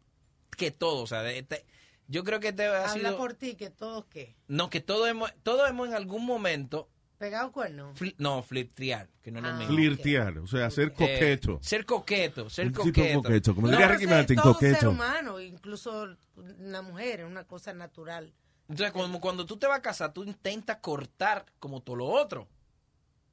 [0.58, 1.65] Que todos, o sea, de- este-
[2.08, 3.17] yo creo que este ha Habla sido...
[3.17, 4.36] por ti, que todos qué.
[4.48, 6.89] No, que todos hemos, todos hemos en algún momento...
[7.17, 7.94] Pegado cuerno.
[7.94, 9.54] fli- no, flirtear, que no es lo Ah.
[9.54, 9.76] mismo.
[9.76, 11.60] Flirtear, o sea, ser Eh, coqueto.
[11.62, 13.22] ser coqueto, ser coqueto.
[13.22, 17.74] coqueto, como No, diría Ricky Martin, todo ser humano, incluso una mujer, es una cosa
[17.74, 18.34] natural.
[18.72, 22.48] Entonces, cuando, cuando tú te vas a casar, tú intentas cortar como todo lo otro.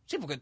[0.06, 0.40] Sí, porque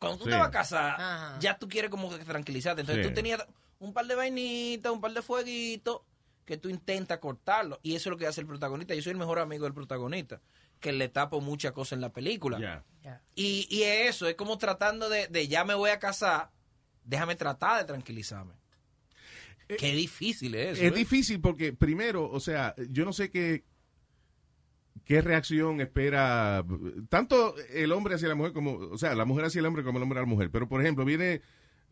[0.00, 0.30] cuando tú Sí.
[0.30, 1.38] te vas a casar, Ajá.
[1.40, 2.80] ya tú quieres como que tranquilizarte.
[2.80, 3.08] Entonces Sí.
[3.10, 3.46] tú tenías
[3.78, 6.00] un par de vainitas, un par de fueguitos,
[6.44, 7.78] que tú intentas cortarlo.
[7.82, 8.94] Y eso es lo que hace el protagonista.
[8.94, 10.40] Yo soy el mejor amigo del protagonista,
[10.80, 12.58] que le tapo muchas cosas en la película.
[12.58, 13.22] Ya.
[13.34, 16.50] Y, y es eso, es como tratando de, de ya me voy a casar,
[17.04, 18.54] déjame tratar de tranquilizarme.
[19.78, 20.86] Qué difícil es eso.
[20.86, 20.94] Es ¿eh?
[20.94, 23.64] difícil porque, primero, o sea, yo no sé qué,
[25.08, 26.62] qué reacción espera
[27.08, 29.98] tanto el hombre hacia la mujer como, o sea, la mujer hacia el hombre como
[29.98, 30.50] el hombre a la mujer.
[30.50, 31.40] Pero, por ejemplo, viene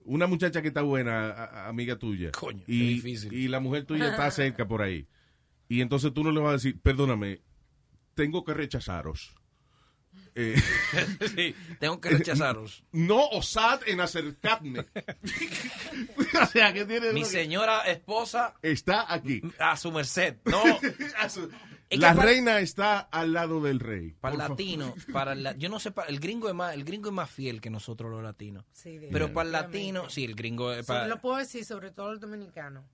[0.05, 3.33] una muchacha que está buena, a- a- amiga tuya, Coño, y, difícil.
[3.33, 5.09] y la mujer tuya está cerca por ahí.
[5.69, 7.41] Y entonces tú no le vas a decir, perdóname,
[8.15, 9.35] tengo que rechazaros.
[10.35, 10.55] Eh,
[11.35, 12.85] Sí, tengo que rechazaros.
[12.93, 14.81] no osad en acercarme.
[16.43, 19.41] o sea, que tiene Mi señora esposa está aquí.
[19.59, 20.37] a su merced.
[20.45, 20.63] No,
[21.19, 21.51] A su-
[21.89, 24.11] Es la para- reina está al lado del rey.
[24.21, 26.83] para el latino, para el, la- yo no sé, para, el gringo es más, el
[26.85, 28.65] gringo es más fiel que nosotros los latinos.
[28.73, 31.93] Sí, Pero para el latino, sí, el gringo es Sí, para, lo puedo decir, sobre
[31.93, 32.85] todo el dominicano.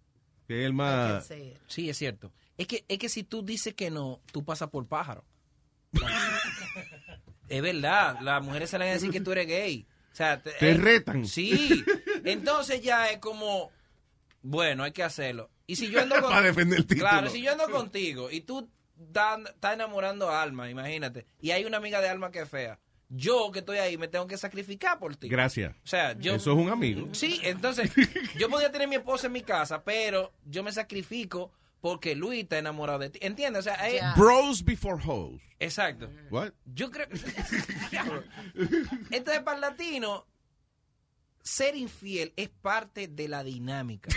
[0.47, 1.27] Que es el más.
[1.69, 2.33] sí, es cierto.
[2.59, 5.25] Es que, es que si tú dices que no, tú pasas por pájaro.
[7.49, 9.87] es verdad, las mujeres salen a decir que tú eres gay.
[10.13, 11.27] O sea, te, Te eh, retan.
[11.27, 11.85] Sí,
[12.25, 13.71] entonces ya es como,
[14.43, 15.51] bueno, hay que hacerlo.
[15.67, 17.09] Y si yo ando con, Para defender el título.
[17.09, 18.69] Claro, si yo ando contigo y tú
[19.01, 22.79] estás estás enamorando a Alma, imagínate, y hay una amiga de Alma que es fea,
[23.09, 25.29] yo que estoy ahí me tengo que sacrificar por ti.
[25.29, 25.75] Gracias.
[25.85, 26.35] O sea, yo...
[26.35, 27.09] Eso es un amigo.
[27.13, 27.91] Sí, entonces,
[28.39, 31.53] yo podía tener mi esposa en mi casa, pero yo me sacrifico
[31.83, 33.19] porque Luis está enamorado de ti.
[33.21, 33.61] ¿Entiendes?
[33.61, 33.99] O sea, hay-.
[34.17, 35.43] Bros before hoes.
[35.59, 36.09] exacto.
[36.31, 36.53] What?
[36.65, 37.09] Yo creo.
[39.11, 40.27] Entonces, para el latino,
[41.43, 44.09] ser infiel es parte de la dinámica.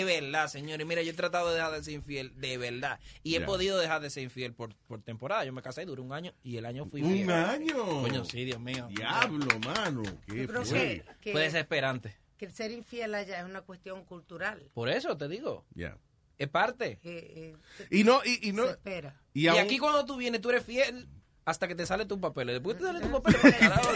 [0.00, 0.86] Es verdad, señores.
[0.86, 2.98] Mira, yo he tratado de dejar de ser infiel, de verdad.
[3.22, 3.46] Y he Ya.
[3.46, 5.44] podido dejar de ser infiel por, por temporada.
[5.44, 7.24] Yo me casé y duré un año y el año fui fiel.
[7.24, 7.84] Un año.
[8.02, 8.88] Coño, sí, Dios mío.
[8.90, 10.02] Diablo, mano.
[10.26, 10.78] Qué Yo creo fue.
[10.78, 12.16] que, que, Fue desesperante.
[12.36, 14.70] que el ser infiel allá es una cuestión cultural.
[14.74, 15.96] Por eso te digo, Ya.
[16.38, 16.98] es parte.
[17.02, 18.64] eh, se- Y no, y, y no.
[18.64, 19.20] se espera.
[19.32, 21.08] Y, Y, aún- aquí cuando tú vienes, tú eres fiel
[21.44, 22.54] hasta que te salen tus papeles.
[22.54, 23.90] Después te papeles, para carajo.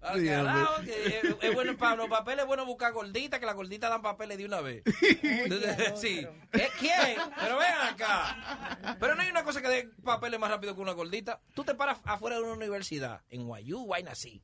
[0.00, 3.40] carajo, al Sí, carajo, que es, es bueno para los papeles es bueno buscar gorditas,
[3.40, 4.82] que las gorditas dan papeles de una vez.
[5.96, 6.26] Sí.
[6.52, 6.68] ¿Qué?
[6.78, 7.16] ¿Quién?
[7.40, 8.96] Pero ven acá.
[8.98, 11.40] Pero no hay una cosa que dé papeles más rápido que una gordita.
[11.54, 14.42] Tú te paras afuera de una universidad, en Guayú, vaina así.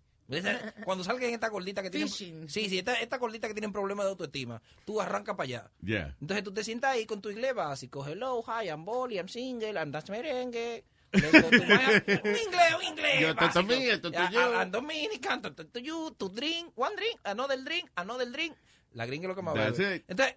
[0.85, 2.09] Cuando salgan esta gordita que tienen...
[2.09, 2.49] Fishing.
[2.49, 5.71] Sí, sí, esta, esta gordita que tienen problemas de autoestima, tú arranca para allá.
[5.81, 6.17] Ya.
[6.21, 8.07] Entonces tú te sientas ahí con tu inglés básico.
[8.07, 10.85] Hello, hi, I'm Bolly, I'm single, I'm that's merengue.
[11.13, 13.21] Inglés, un inglés.
[13.21, 14.61] Yo, esto Ya, tú, yo.
[14.61, 18.57] I'm Dominican, to, to, to you, to drink, one drink, another drink, another drink.
[18.93, 20.05] La gringa es lo que más it.
[20.09, 20.37] Entonces,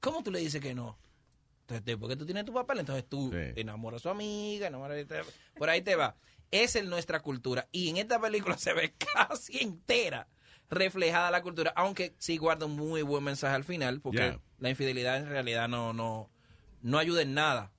[0.00, 0.98] ¿cómo tú le dices que no?
[1.62, 3.60] Entonces, después que tú tienes tu papel, entonces tú Sí.
[3.60, 5.06] enamoras a su amiga, enamoras
[5.56, 6.16] por ahí te va.
[6.50, 7.68] Esa es nuestra cultura.
[7.72, 10.28] Y en esta película se ve casi entera
[10.70, 15.16] reflejada la cultura, aunque sí guarda un muy buen mensaje al final, porque la infidelidad
[15.18, 16.30] en realidad no, no,
[16.82, 17.70] no ayuda en nada.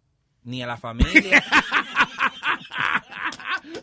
[0.43, 1.43] Ni a la familia.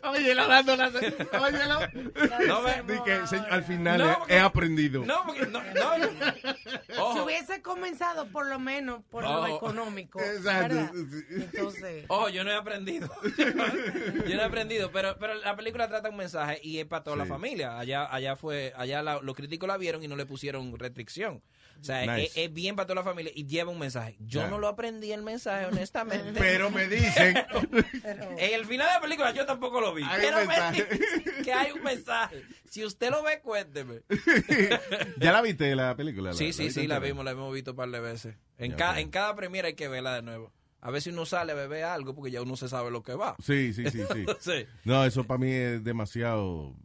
[0.09, 0.89] Oye, lo dando la.
[0.89, 5.05] No, Di que, se- al final No, he- porque- he aprendido.
[5.05, 9.47] no, porque no, no, yo- Si hubiese comenzado por lo menos por Oh.
[9.47, 10.19] lo económico.
[10.19, 10.75] Exacto.
[10.75, 10.91] ¿verdad?
[11.29, 13.09] Entonces, ojo, yo no he aprendido.
[13.37, 17.17] yo no he aprendido, pero, pero la película trata un mensaje y es para toda
[17.17, 17.77] la familia.
[17.79, 21.41] Allá, allá fue, allá la- los críticos la vieron y no le pusieron restricción.
[21.79, 22.27] O sea, Nice.
[22.27, 24.15] es, es bien para toda la familia y lleva un mensaje.
[24.19, 26.31] Yo no lo aprendí el mensaje, honestamente.
[26.39, 27.35] Pero me dicen.
[28.01, 30.03] pero, En el final de la película yo tampoco lo vi.
[30.15, 32.41] Pero me que hay un mensaje.
[32.69, 34.01] Si usted lo ve, cuénteme.
[35.19, 36.33] ¿Ya la viste la película?
[36.33, 38.35] Sí, sí, viste sí, la vimos, la hemos visto un par de veces.
[38.57, 38.97] En, ca- ok.
[38.97, 40.53] en cada premiera hay que verla de nuevo.
[40.79, 43.13] A ver si uno sale a beber algo porque ya uno se sabe lo que
[43.13, 43.35] va.
[43.41, 44.25] Sí, sí, sí, sí.
[44.39, 44.65] Sí.
[44.83, 46.75] No, eso para mí es demasiado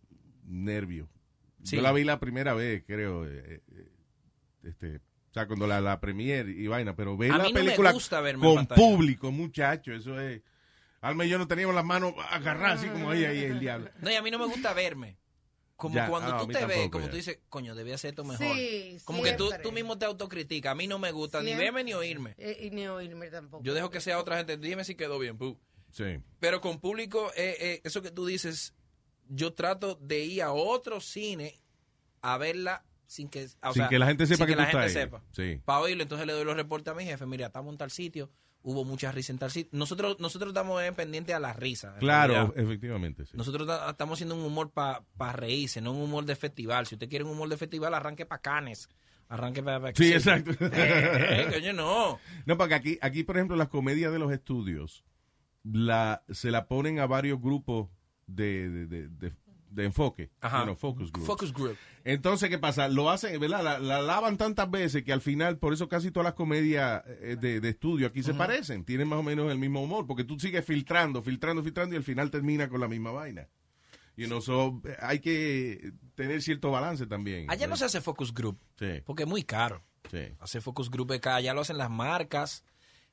[0.44, 1.08] nervio.
[1.64, 1.76] Sí.
[1.76, 3.26] Yo la vi la primera vez, creo.
[3.26, 3.84] eh, eh,
[4.64, 7.92] este, o sea, cuando la, la premier y vaina, pero ver A la no película
[7.92, 10.42] gusta verme en con público, muchacho, eso es.
[11.00, 13.90] Alma y yo no teníamos las manos agarradas así como ahí, ahí el diablo.
[14.00, 15.16] No, y a mí no me gusta verme.
[15.76, 17.10] Como Ya, cuando a tú te ves, como ya.
[17.12, 18.44] tú dices, coño, debía ser esto mejor.
[18.48, 20.72] Sí, como que tú, tú mismo te autocriticas.
[20.72, 22.34] A mí no me gusta ni verme ni oírme.
[22.36, 23.62] eh, y ni oírme tampoco.
[23.62, 24.56] Yo dejo que sea otra gente.
[24.56, 25.38] Dime si quedó bien.
[25.38, 25.56] pu.
[25.92, 26.18] Sí.
[26.40, 28.74] Pero con público, eh, eh, eso que tú dices,
[29.28, 31.60] yo trato de ir a otro cine
[32.22, 34.70] a verla sin que, o Sin sea, que la gente sepa sin que la tú
[34.78, 35.22] gente estás sepa.
[35.32, 35.60] Sí.
[35.64, 37.26] Para oírlo, entonces le doy los reportes a mi jefe.
[37.26, 38.30] Mira, estamos en tal sitio,
[38.62, 39.70] hubo mucha risa en tal sitio.
[39.76, 41.94] Nosotros, nosotros estamos pendientes a la risa.
[41.94, 42.54] en Claro, realidad.
[42.58, 43.32] efectivamente, sí.
[43.36, 46.86] Nosotros ta- estamos haciendo un humor para reírse, no un humor de festival.
[46.86, 48.88] Si usted quiere un humor de festival, arranque para Canes.
[49.30, 49.92] Arranque para...
[49.94, 50.50] Sí, exacto.
[50.60, 52.18] Eh, eh, coño, no.
[52.46, 55.04] No, porque aquí, aquí, por ejemplo, las comedias de los estudios
[55.64, 57.88] la, se la ponen a varios grupos
[58.26, 59.32] de, de, de- de
[59.70, 60.30] de enfoque.
[60.40, 60.58] Ajá.
[60.58, 61.26] Bueno, focus group.
[61.26, 61.76] Focus group.
[62.04, 62.88] Entonces, ¿qué pasa?
[62.88, 63.62] Lo hacen, ¿verdad?
[63.62, 67.36] La, la lavan tantas veces que al final, por eso casi todas las comedias eh,
[67.38, 68.84] de, de estudio aquí se parecen.
[68.84, 72.04] Tienen más o menos el mismo humor, porque tú sigues filtrando, filtrando, filtrando y al
[72.04, 73.48] final termina con la misma vaina.
[74.16, 77.48] Y no so, eh, hay que tener cierto balance también.
[77.50, 79.84] Allá no se hace focus group, Sí, porque es muy caro.
[80.10, 80.18] sí.
[80.40, 82.64] Hacer focus group acá, allá lo hacen las marcas,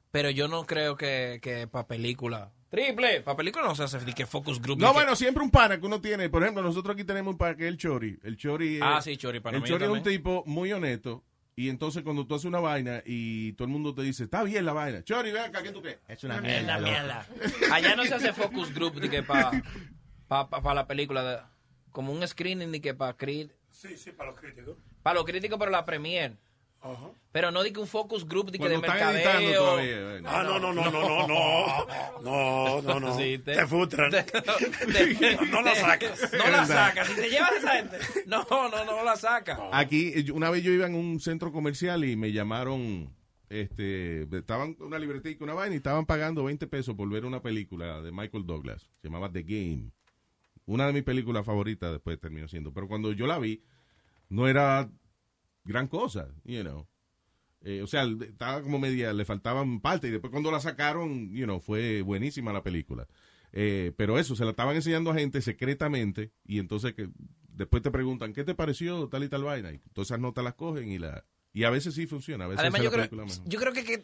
[0.10, 2.54] pero yo no creo que, que para película.
[2.70, 4.80] Triple, para película no se hace ni que focus group.
[4.80, 6.30] No, que- bueno, siempre un pana que uno tiene.
[6.30, 8.20] Por ejemplo, nosotros aquí tenemos un pana que es el Chori.
[8.24, 11.24] El Chori, Ah, sí, Chori, para el mí Chori es un tipo muy honesto.
[11.58, 14.66] Y entonces cuando tú haces una vaina y todo el mundo te dice, está bien
[14.66, 15.04] la vaina.
[15.04, 16.00] Chori, ven acá, ¿qué tú crees?
[16.08, 17.26] Es una Mierda, mierda.
[17.72, 19.52] Allá no se hace focus group ni que para
[20.28, 21.40] pa, pa- pa la película, de-
[21.92, 23.16] como un screening ni que para
[23.72, 24.76] Sí, sí, para los críticos.
[25.02, 26.36] para los críticos, pero la premier.
[26.86, 27.10] Ajá.
[27.32, 29.60] Pero no di que un focus group di que de mercadeo.
[29.62, 30.04] todavía.
[30.04, 30.30] vaina.
[30.32, 32.22] Ah, no, no, no, no, no, no.
[32.22, 33.18] No, no, no.
[33.18, 34.12] Sí, te, frustran.
[34.12, 36.32] te- te- No la sacas.
[36.32, 37.08] No la sacas.
[37.08, 37.98] Si te llevas a esa gente.
[38.28, 39.60] No, no, no la sacas.
[39.74, 43.14] Aquí, eh, una vez yo iba en un centro comercial y me llamaron,
[43.50, 48.02] este, estaban una libretica, una vaina y estaban pagando 20 pesos por ver una película
[48.02, 48.90] de Michael Douglas.
[49.02, 49.92] Se llamaba The Game.
[50.68, 52.72] Una de mis películas favoritas después terminó siendo.
[52.74, 53.62] Pero cuando yo la vi,
[54.30, 54.90] no era
[55.66, 56.88] gran cosa, you know.
[57.62, 61.46] Eh, o sea, estaba como media, le faltaban partes y después cuando la sacaron, you
[61.46, 63.08] know, fue buenísima la película.
[63.52, 67.10] Eh, pero eso, se la estaban enseñando a gente secretamente y entonces que
[67.50, 69.72] después te preguntan, ¿qué te pareció tal y tal vaina?
[69.72, 72.60] Y todas esas notas las cogen y la y a veces sí funciona, a veces
[72.60, 73.44] Además, yo la creo, mejor.
[73.48, 74.04] yo creo que, que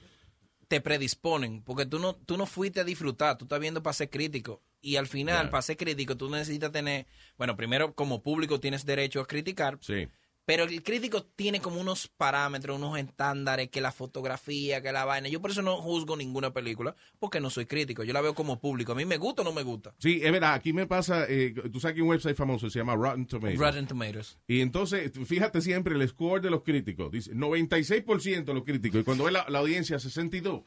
[0.69, 4.09] te predisponen, porque tú no, tú no fuiste a disfrutar, tú estás viendo para ser
[4.09, 4.63] crítico.
[4.79, 9.19] Y al final, para ser crítico, tú necesitas tener, bueno, primero como público tienes derecho
[9.19, 10.07] a criticar, Sí.
[10.45, 15.29] Pero el crítico tiene como unos parámetros, unos estándares, que la fotografía, que la vaina.
[15.29, 18.59] Yo por eso no juzgo ninguna película, porque no soy crítico, yo la veo como
[18.59, 18.91] público.
[18.91, 19.93] A mí me gusta o no me gusta.
[19.99, 22.95] Sí, es verdad, aquí me pasa, eh, tú sabes que un website famoso se llama
[22.95, 23.59] Rotten Tomatoes.
[23.59, 24.37] Rotten Tomatoes.
[24.47, 27.11] Y entonces, fíjate siempre el score de los críticos.
[27.11, 29.01] Dice 96% de los críticos.
[29.01, 30.65] Y cuando ve la, la audiencia, 62%.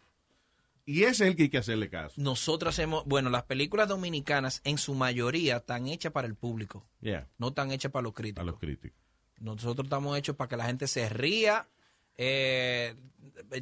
[0.86, 2.20] Y ese es el que hay que hacerle caso.
[2.20, 7.26] Nosotros hacemos, bueno, las películas dominicanas en su mayoría están hechas para el público, Yeah,
[7.38, 8.44] no están hechas para los críticos.
[8.44, 8.98] los críticos.
[9.38, 11.68] Nosotros estamos hechos para que la gente se ría.
[12.16, 12.94] Eh,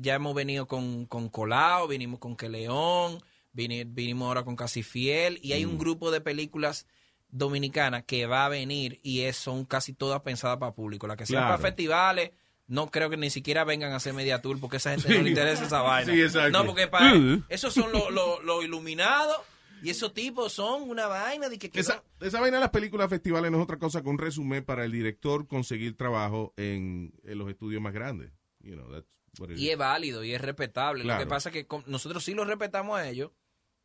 [0.00, 3.18] ya hemos venido con, con Colao, vinimos con Que León,
[3.52, 5.38] vini- vinimos ahora con Casi Fiel.
[5.42, 6.87] Y hay un grupo de películas
[7.30, 11.06] dominicanas que va a venir y es, son casi todas pensadas para público.
[11.06, 11.56] Las que sean Claro.
[11.56, 12.30] para festivales,
[12.66, 15.22] no creo que ni siquiera vengan a hacer media tour porque a esa gente no
[15.22, 16.12] le interesa esa vaina.
[16.12, 16.50] Sí, exacto.
[16.58, 17.42] No, porque para Uh.
[17.48, 19.37] esos son los los- los iluminados
[19.82, 21.70] y esos tipos son una vaina de que...
[21.70, 24.64] que Esa, esa vaina de las películas festivales no es otra cosa que un resumen
[24.64, 28.30] para el director conseguir trabajo en, en los estudios más grandes.
[28.60, 29.72] You know, that's what it Y is.
[29.72, 31.04] es válido y es respetable.
[31.04, 33.32] Lo que pasa es que con- nosotros sí los respetamos a ellos,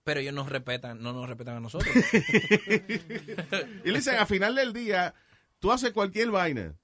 [0.03, 1.93] pero ellos nos respetan, no nos respetan a nosotros.
[3.83, 5.13] Y le dicen, al final del día,
[5.59, 6.75] tú haces cualquier vaina.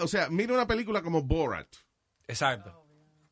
[0.00, 1.68] O sea, mira una película como Borat.
[2.26, 2.81] Exacto.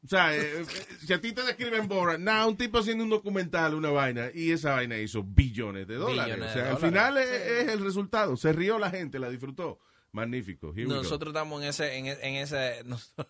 [0.02, 0.66] O sea, eh, eh,
[1.06, 4.50] si a ti te describen Borat, nada, un tipo haciendo un documental, una vaina, y
[4.50, 6.36] esa vaina hizo billones de dólares.
[6.36, 6.88] Billones o sea, al dólares.
[6.90, 8.36] final es, es el resultado.
[8.38, 9.78] Se rió la gente, la disfrutó.
[10.12, 10.72] Magnífico.
[10.74, 13.28] Nosotros estamos en ese, en, e- en ese, nosotros-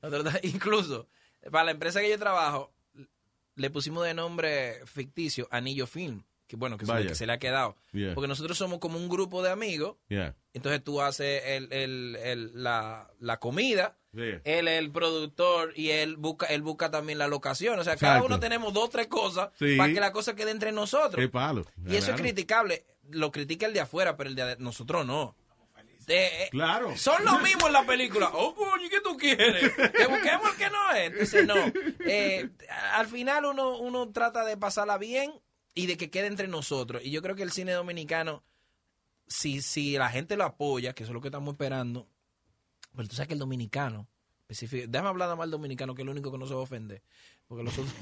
[0.00, 1.08] nosotros- incluso
[1.50, 2.72] para la empresa que yo trabajo,
[3.56, 7.06] le pusimos de nombre ficticio Anillo Film, que bueno, que, se, Vaya.
[7.08, 7.76] que se le ha quedado.
[7.92, 8.14] Yeah.
[8.14, 10.34] Porque nosotros somos como un grupo de amigos, Yeah.
[10.54, 14.22] entonces tú haces el, el- el- la, la comida, Sí.
[14.44, 17.78] él es el productor y él busca él busca también la locación.
[17.78, 19.76] O sea, cada uno tenemos dos, tres cosas Sí.
[19.76, 21.16] para que la cosa quede entre nosotros.
[21.22, 21.66] Qué palo.
[21.86, 22.84] Y eso es criticable.
[23.10, 25.36] Lo critica el de afuera, pero el de nosotros no.
[26.10, 26.96] Eh, eh, Claro.
[26.96, 28.30] Son los mismos en la película.
[28.32, 29.74] Oh, coño, ¿y ¿qué tú quieres?
[29.74, 31.06] Que busquemos el que no es.
[31.12, 31.54] Entonces, no.
[32.10, 32.48] Eh,
[32.94, 35.30] al final uno, uno trata de pasarla bien
[35.78, 37.02] y de que quede entre nosotros.
[37.04, 38.42] Y yo creo que el cine dominicano,
[39.28, 42.08] si, si la gente lo apoya, que eso es lo que estamos esperando,
[42.96, 44.08] pero tú sabes que el dominicano,
[44.40, 46.58] específico, déjame hablar nada más del dominicano, que es el único que no se va
[46.58, 47.00] a ofender.
[47.46, 47.94] Porque los otros,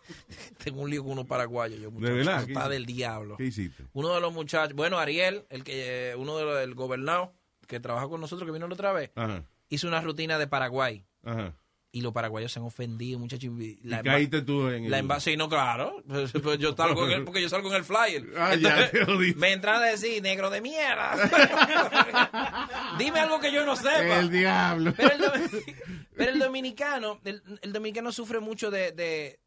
[0.64, 1.78] tengo un lío con unos paraguayos.
[1.78, 2.38] Yo, muchacho, verdad?
[2.38, 3.36] eso ¿Qué Está del diablo.
[3.36, 3.84] ¿Qué hiciste?
[3.92, 7.34] Uno de los muchachos, bueno, Ariel, el que eh, uno de los del gobernado,
[7.66, 9.44] que trabaja con nosotros, que vino la otra vez, Ajá.
[9.68, 11.04] hizo una rutina de Paraguay.
[11.24, 11.54] Ajá.
[11.90, 13.50] Y los paraguayos se han ofendido, muchachos.
[13.82, 14.90] La y caíste tú en el...
[14.90, 16.02] la emba- sí, no, claro.
[16.06, 18.26] Pues, pues yo salgo en el, porque yo salgo en el flyer.
[18.36, 21.16] Ah, ya, te me entran a decir, negro de mierda.
[22.98, 24.18] Dime algo que yo no sepa.
[24.20, 24.92] El diablo.
[24.96, 25.50] Pero el,
[26.14, 29.40] pero el dominicano, el, el dominicano sufre mucho de, de,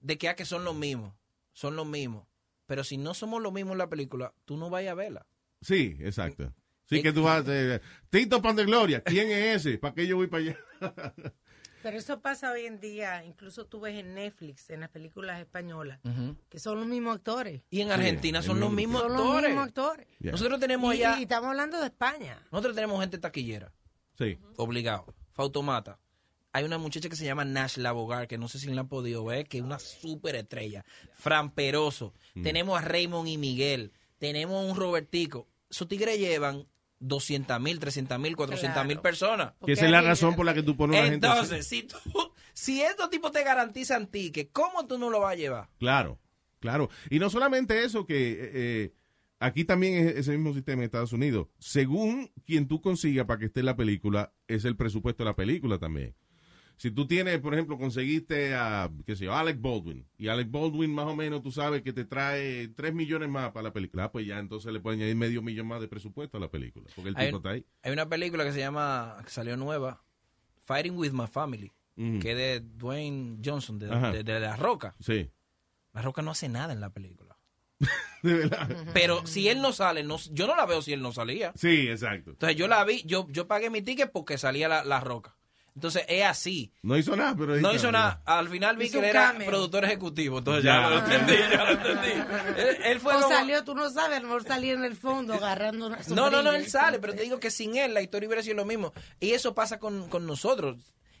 [0.00, 1.12] de que, ah, que son los mismos.
[1.52, 2.24] Son los mismos.
[2.66, 5.26] Pero si no somos los mismos en la película, tú no vayas a verla.
[5.60, 6.54] Sí, exacto.
[6.84, 7.44] Sí, que tú vas.
[7.48, 9.78] eh, Tito Pan de Gloria, ¿quién es ese?
[9.78, 10.58] ¿Para qué yo voy para allá?
[11.82, 15.98] Pero eso pasa hoy en día, incluso tú ves en Netflix, en las películas españolas,
[16.48, 17.62] que son los mismos actores.
[17.70, 19.48] Y en Argentina son los mismo- mismos Son los actores.
[19.50, 20.06] mismos actores.
[20.20, 20.32] Yeah.
[20.32, 22.42] Nosotros tenemos Y, allá, y estamos hablando de España.
[22.52, 23.72] nosotros tenemos gente taquillera,
[24.18, 24.38] Sí.
[24.56, 25.06] obligado.
[25.32, 25.98] Fautomata.
[26.52, 29.24] Hay una muchacha que se llama Nash Labogar, que no sé si la han podido
[29.24, 30.84] ver, que es una súper estrella.
[31.14, 32.12] Fran Peroso.
[32.34, 32.42] Mm.
[32.42, 33.92] Tenemos a Raymond y Miguel.
[34.18, 35.46] Tenemos a un Robertico.
[35.70, 36.66] Esos tigres llevan
[37.00, 39.02] 200 mil, 300 mil, 400 mil Claro.
[39.02, 39.52] personas.
[39.64, 41.26] Que esa es la razón por la que tú pones una gente.
[41.26, 41.96] Entonces, si tú,
[42.52, 45.68] si estos tipos te garantizan tickets, ¿cómo tú no lo vas a llevar?
[45.78, 46.20] Claro,
[46.60, 46.88] claro.
[47.10, 48.94] Y no solamente eso, que eh, eh,
[49.38, 51.48] aquí también es ese mismo sistema en Estados Unidos.
[51.58, 55.36] Según quien tú consigas para que esté en la película, es el presupuesto de la
[55.36, 56.14] película también.
[56.80, 60.94] Si tú tienes, por ejemplo, conseguiste a, qué sé yo, Alec Baldwin, y Alec Baldwin
[60.94, 64.10] más o menos tú sabes que te trae 3 millones más para la película, ah,
[64.12, 67.10] pues ya entonces le pueden añadir medio millón más de presupuesto a la película, porque
[67.10, 67.66] el Hay tipo está ahí.
[67.82, 70.02] Hay una película que se llama, que salió nueva,
[70.62, 74.94] Fighting with My Family, que es de Dwayne Johnson, de- de La Roca.
[75.00, 75.28] Sí,
[75.92, 77.36] La Roca no hace nada en la película.
[78.22, 78.86] de verdad.
[78.94, 81.52] Pero si él no sale, no, yo no la veo si él no salía.
[81.56, 82.30] Sí, exacto.
[82.30, 85.36] Entonces yo la vi, yo, yo pagué mi ticket porque salía la, la Roca.
[85.74, 86.72] Entonces es así.
[86.82, 87.56] No hizo nada, pero...
[87.56, 88.22] No hizo nada.
[88.26, 89.48] Al final vi Hizo que él era cameo.
[89.48, 90.38] productor ejecutivo.
[90.38, 90.82] Entonces Ya.
[90.82, 92.08] ya, lo entendí, ya lo entendí.
[92.60, 94.96] Él, él fue O como- salió, tú no sabes, a lo mejor salía en el
[94.96, 98.02] fondo agarrando una No, no, no, él sale, pero te digo que sin él la
[98.02, 98.92] historia hubiera sido lo mismo.
[99.20, 100.76] Y eso pasa con, con nosotros.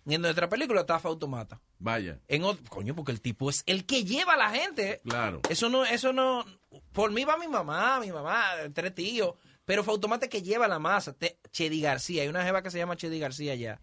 [0.06, 1.60] En nuestra película está Fautomata.
[1.78, 5.00] Vaya, En otro, coño, porque el tipo es el que lleva a la gente.
[5.04, 5.40] claro.
[5.48, 6.44] Eso no, eso no.
[6.92, 9.34] Por mí va mi mamá, mi mamá, tres tíos.
[9.66, 11.12] Pero Fautomata es que lleva la masa.
[11.12, 13.80] Te- Chedi García, hay una jeva que se llama Chedi García ya,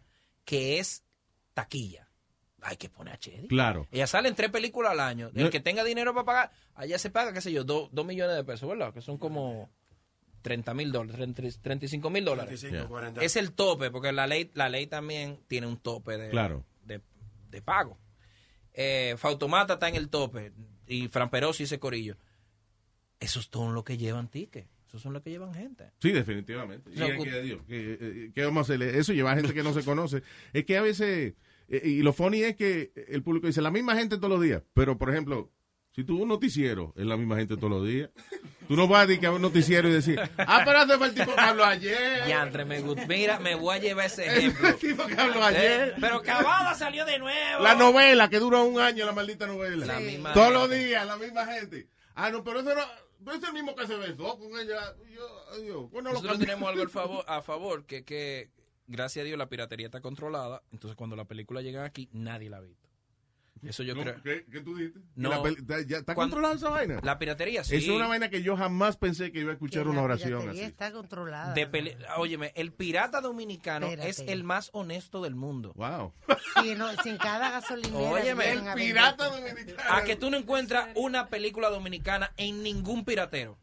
[0.48, 1.04] que es
[1.54, 2.08] taquilla.
[2.62, 3.50] Hay que poner a Chedi.
[3.50, 3.86] Claro.
[3.92, 5.30] Ella sale en tres películas al año.
[5.36, 8.06] El No- que tenga dinero para pagar, allá se paga, qué sé yo, dos, dos
[8.06, 8.94] millones de pesos, ¿verdad?
[8.94, 9.70] Que son como
[10.42, 12.62] 30 mil dólares, 30, 35 mil dólares.
[12.62, 12.88] 25, Ya.
[12.88, 13.22] 40.
[13.24, 16.66] Es el tope, porque la ley, la ley también tiene un tope de, Claro.
[16.84, 17.02] de,
[17.50, 18.00] de pago.
[18.74, 20.54] Eh, Fautomata está en el tope
[20.88, 22.16] y Fran Perosi y ese corillo.
[23.20, 24.70] Esos son los que llevan tickets.
[24.88, 25.92] Esos son los que llevan gente.
[26.02, 26.90] Sí, definitivamente.
[26.94, 28.98] Y No, que, Dios, que, eh, ¿qué vamos a hacerle?
[28.98, 30.24] Eso lleva gente que no se conoce.
[30.54, 31.34] Es que a veces,
[31.68, 34.64] eh, y lo funny es que el público dice la misma gente todos los días,
[34.74, 35.52] pero por ejemplo,
[35.92, 38.10] si tú un noticiero, es la misma gente todos los días.
[38.68, 41.08] Tú no vas a decir que a un noticiero y decir, ah, pero hace fue
[41.08, 42.26] el tipo que habló ayer.
[42.26, 43.08] Diantre, me gusta.
[43.08, 44.68] Mira, me voy a llevar ese ejemplo.
[44.70, 45.90] el tipo que habló ayer.
[45.90, 47.64] Eh, pero Cavada salió de nuevo.
[47.64, 49.86] La novela, que duró un año, la maldita novela.
[49.86, 50.60] La misma Todos gente.
[50.60, 51.88] los días, la misma gente.
[52.14, 52.82] Ah, no, pero ese no,
[53.26, 54.96] es el mismo que se besó con ella.
[55.14, 55.92] Yo, adiós.
[55.92, 58.52] Bueno, lo Nosotros tenemos algo favor, a favor, que, que
[58.88, 60.64] gracias a Dios la piratería está controlada.
[60.72, 62.88] Entonces cuando la película llega aquí, nadie la ha visto.
[63.64, 64.22] Eso yo No, creo.
[64.24, 65.00] ¿Qué, qué tú dijiste?
[65.16, 65.30] No.
[65.30, 67.00] La ya- ¿Está controlada esa vaina?
[67.04, 67.76] La piratería, sí.
[67.76, 70.62] Es una vaina que yo jamás pensé que iba a escuchar Que una oración así.
[70.62, 71.54] está controlada.
[71.54, 71.68] De
[72.18, 74.10] Óyeme, el pirata dominicano Espérate.
[74.10, 75.74] es el más honesto del mundo.
[75.76, 76.14] Wow.
[76.62, 77.98] Sí, no, sin cada gasolinera.
[78.12, 78.62] Óyeme, el.
[78.76, 79.94] Pirata dominicano.
[79.94, 83.58] A que tú no encuentras una película dominicana en ningún piratero.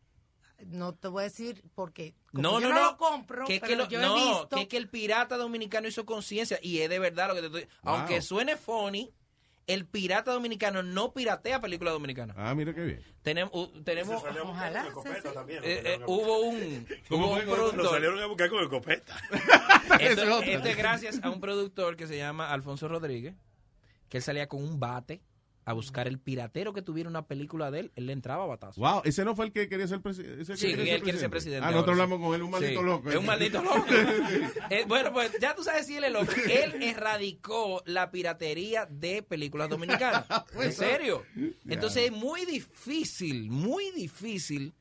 [0.66, 2.90] No te voy a decir porque No, yo no, no, no.
[2.92, 5.36] lo compro, que, es que pero lo- yo no, he visto que que el pirata
[5.36, 7.66] dominicano hizo conciencia y es de verdad lo que te estoy.
[7.82, 7.94] Wow.
[7.96, 9.12] Aunque suene funny,
[9.66, 12.36] el pirata dominicano no piratea películas dominicanas.
[12.38, 13.02] Ah, mira qué bien.
[13.22, 14.86] Tenemos, uh, tenemos, Ojalá,
[15.32, 15.62] también.
[15.64, 16.08] eh, salieron eh, a buscar.
[16.08, 17.46] hubo un, ¿Cómo hubo un fue?
[17.46, 17.90] Lo productor.
[17.90, 19.16] salieron a buscar con escopeta.
[20.00, 23.34] Esa es Esto, esto es gracias a un productor que se llama Alfonso Rodríguez,
[24.08, 25.22] que él salía con un bate
[25.64, 28.80] a buscar el piratero que tuviera una película de él, él le entraba a batazo.
[28.80, 30.56] Wow, ese no fue el que quería ser presidente.
[30.56, 33.10] Sí, él quiere ser presidente Ah, nosotros hablamos con él, un maldito Sí, loco.
[33.10, 33.84] Es un maldito loco.
[34.70, 36.32] Eh, bueno, pues ya tú sabes si él es loco.
[36.48, 40.26] Él erradicó la piratería de películas dominicanas.
[40.60, 41.22] En serio.
[41.66, 44.74] Entonces es muy difícil, muy difícil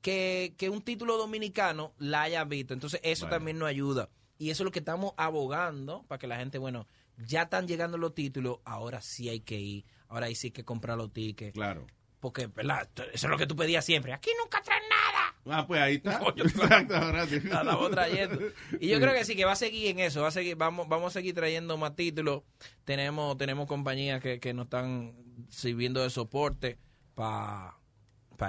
[0.00, 2.74] que, que un título dominicano la haya visto.
[2.74, 4.08] Entonces eso también nos ayuda.
[4.38, 6.86] Y eso es lo que estamos abogando para que la gente, bueno,
[7.26, 10.98] ya están llegando los títulos, ahora sí hay que ir, ahora ahí sí que comprar
[10.98, 11.54] los tickets.
[11.54, 11.86] Claro.
[12.18, 12.86] Porque, ¿verdad?
[13.14, 14.12] Eso es lo que tú pedías siempre.
[14.12, 15.58] Aquí nunca traen nada.
[15.58, 16.20] Ah, pues ahí está.
[16.36, 17.40] Exacto, ahora sí.
[17.40, 18.38] La estamos trayendo.
[18.78, 20.20] Y yo creo que sí, que va a seguir en eso.
[20.20, 22.42] Va a seguir, vamos, vamos a seguir trayendo más títulos.
[22.84, 25.14] Tenemos, tenemos compañías que, que nos están
[25.48, 26.78] sirviendo de soporte
[27.14, 27.74] para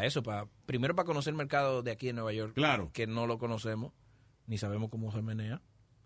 [0.02, 0.22] eso.
[0.22, 2.54] para Primero para conocer el mercado de aquí en Nueva York.
[2.56, 2.92] Claro.
[2.92, 3.94] Que no lo conocemos,
[4.48, 5.62] ni sabemos cómo se menea.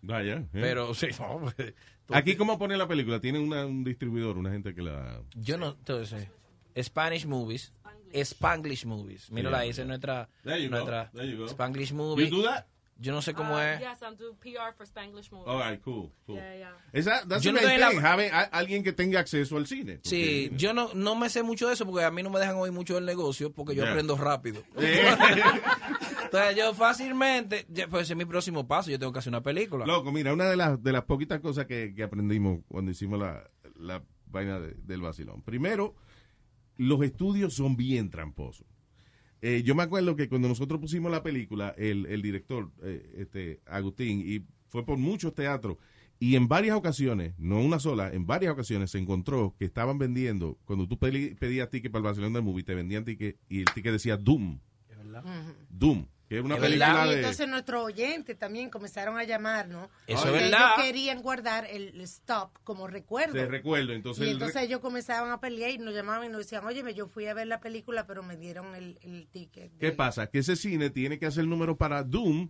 [0.06, 0.36] Vaya.
[0.36, 0.48] eh.
[0.54, 1.74] Pero sí, no, pues,
[2.10, 3.20] Aquí, ¿cómo pone la película?
[3.20, 5.22] Tiene una- un distribuidor, una gente que la...
[5.36, 6.28] yo no, entonces,
[6.82, 7.74] Spanish Movies,
[8.14, 9.32] Spanglish Movies.
[9.32, 11.48] Mírala ahí, esa es nuestra, There you go, nuestra there you go.
[11.48, 12.30] Spanglish You Movie.
[12.30, 12.66] do that?
[12.98, 13.80] Yo no sé cómo Uh, es.
[13.82, 15.48] Yes, I'm doing PR for Spanglish movies.
[15.50, 16.38] All right, cool, cool.
[16.38, 16.72] Yeah, yeah.
[16.94, 20.00] Esa, that's Yo no la- having a- alguien que tenga acceso al cine.
[20.04, 22.40] Sí, Porque- yo no, no me sé mucho de eso porque a mí no me
[22.40, 23.92] dejan oír mucho del negocio porque yo Yeah.
[23.92, 24.64] aprendo rápido.
[26.26, 29.86] Entonces yo fácilmente, pues ese es mi próximo paso, yo tengo que hacer una película.
[29.86, 33.50] Loco, mira, una de las, de las poquitas cosas que, que aprendimos cuando hicimos la,
[33.78, 35.42] la vaina de- del vacilón.
[35.42, 35.96] Primero,
[36.78, 38.68] los estudios son bien tramposos.
[39.42, 43.62] Eh, yo me acuerdo que cuando nosotros pusimos la película, el, el director, eh, este,
[43.66, 45.78] Agustín, y fue por muchos teatros,
[46.18, 50.58] y en varias ocasiones, no una sola, en varias ocasiones se encontró que estaban vendiendo,
[50.66, 53.92] cuando tú pedías ticket para el Vacilón del Movie, te vendían ticket y el ticket
[53.92, 54.60] decía Doom.
[55.70, 57.06] Doom, que es una película verdad.
[57.06, 57.16] Y de...
[57.18, 59.90] entonces nuestros oyentes también comenzaron a llamar, ¿no?
[60.08, 60.60] Eso Porque es verdad.
[60.76, 63.34] Ellos querían guardar el stop como recuerdo.
[63.34, 64.26] Te recuerdo, entonces...
[64.26, 67.08] y el entonces ellos comenzaban a pelear y nos llamaban y nos decían, óyeme, yo
[67.08, 69.72] fui a ver la película, pero me dieron el, el ticket.
[69.78, 70.28] ¿Qué de- pasa?
[70.28, 72.50] Que ese cine tiene que hacer número para Doom,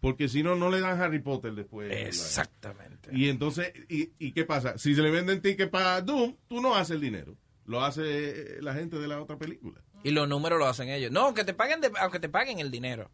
[0.00, 1.90] porque si no, no le dan Harry Potter después.
[1.90, 3.10] Exactamente.
[3.12, 4.78] Y entonces, y, y qué pasa?
[4.78, 7.36] Si se le venden tickets para Doom, tú no haces el dinero.
[7.64, 9.82] Lo hace eh, la gente de la otra película.
[10.04, 11.10] Y los números lo hacen ellos.
[11.10, 13.10] No, aunque te paguen, de- aunque te paguen el dinero.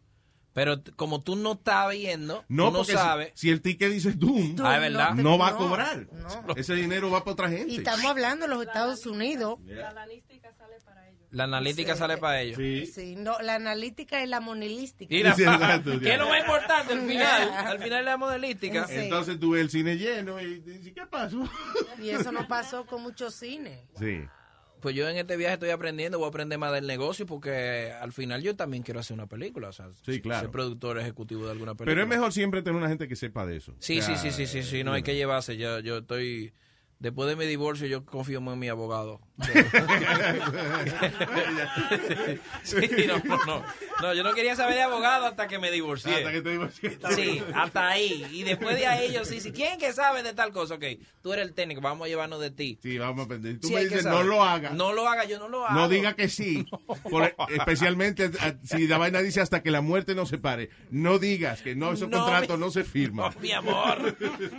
[0.53, 3.31] Pero como tú no estás viendo, No, tú no si- sabes.
[3.33, 5.13] Si, el ticket dice Doom, Tú Ah, es verdad.
[5.15, 6.07] no va a cobrar.
[6.11, 6.53] no.
[6.55, 7.73] Ese dinero va para otra gente.
[7.73, 9.57] Y estamos hablando de los Estados Unidos.
[9.65, 11.27] La analítica sale para ellos.
[11.31, 11.99] La analítica Sí.
[11.99, 12.57] sale para ellos.
[12.57, 12.85] Sí.
[12.85, 15.11] Sí, no, la analítica y la monilística.
[15.15, 17.49] Y la- Sí, exacto, ¿Qué es lo más importante al final?
[17.73, 18.87] Al final es la modelística.
[18.87, 18.93] Sí.
[18.95, 21.49] Entonces tú ves el cine lleno y dices, ¿qué pasó?
[21.99, 23.79] Y eso no pasó con muchos cines.
[23.97, 24.19] Sí.
[24.83, 28.11] Pues yo en este viaje estoy aprendiendo, voy a aprender más del negocio porque al
[28.11, 29.69] final yo también quiero hacer una película.
[29.69, 30.41] O sea, Sí, claro.
[30.41, 31.85] ser productor ejecutivo de alguna película.
[31.95, 33.73] Pero es mejor siempre tener una gente que sepa de eso.
[33.79, 35.55] Sí, O sea, sí, sí, sí, sí, sí, no hay que llevarse.
[35.55, 36.53] Yo, yo estoy.
[36.99, 39.21] Después de mi divorcio, yo confío más en mi abogado.
[42.63, 42.75] Sí,
[43.07, 43.63] no, no, no.
[44.01, 46.15] No, yo no quería saber de abogado hasta que me divorcié.
[46.15, 46.69] Hasta que te digo,
[47.15, 48.25] sí, hasta ahí.
[48.31, 49.51] Y después de ahí ellos, sí, sí.
[49.51, 50.75] ¿Quién que sabe de tal cosa?
[50.75, 50.83] Ok,
[51.21, 52.79] tú eres el técnico, vamos a llevarnos de ti.
[52.81, 53.59] Sí, vamos a aprender.
[53.59, 54.73] Tú Sí, me dices, no lo hagas.
[54.73, 55.79] No lo haga, yo no lo hago.
[55.79, 56.65] No diga que sí.
[57.09, 60.69] Por- especialmente eh, si la vaina dice hasta que la muerte no se pare.
[60.91, 63.13] No digas que no, esos No, contratos mi- no se firman.
[63.33, 64.15] No, mi amor.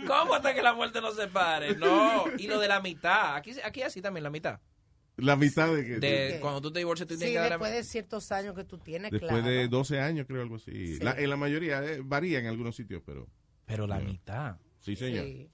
[0.07, 1.75] ¿Cómo hasta que la muerte no se pare?
[1.75, 2.25] No.
[2.37, 3.35] Y lo de la mitad.
[3.35, 4.59] Aquí, aquí así también, la mitad.
[5.17, 5.99] La mitad de que.
[5.99, 8.53] De cuando tú te divorcias, tú Sí, tienes que dar la después de ciertos años
[8.55, 9.47] que tú tienes, Después claro.
[9.47, 10.97] de 12 años, creo, algo así.
[10.97, 11.03] Sí.
[11.03, 13.27] La- en la mayoría, eh, varía en algunos sitios, pero.
[13.65, 14.57] Pero la mitad.
[14.79, 15.25] Sí, señor.
[15.25, 15.49] Sí.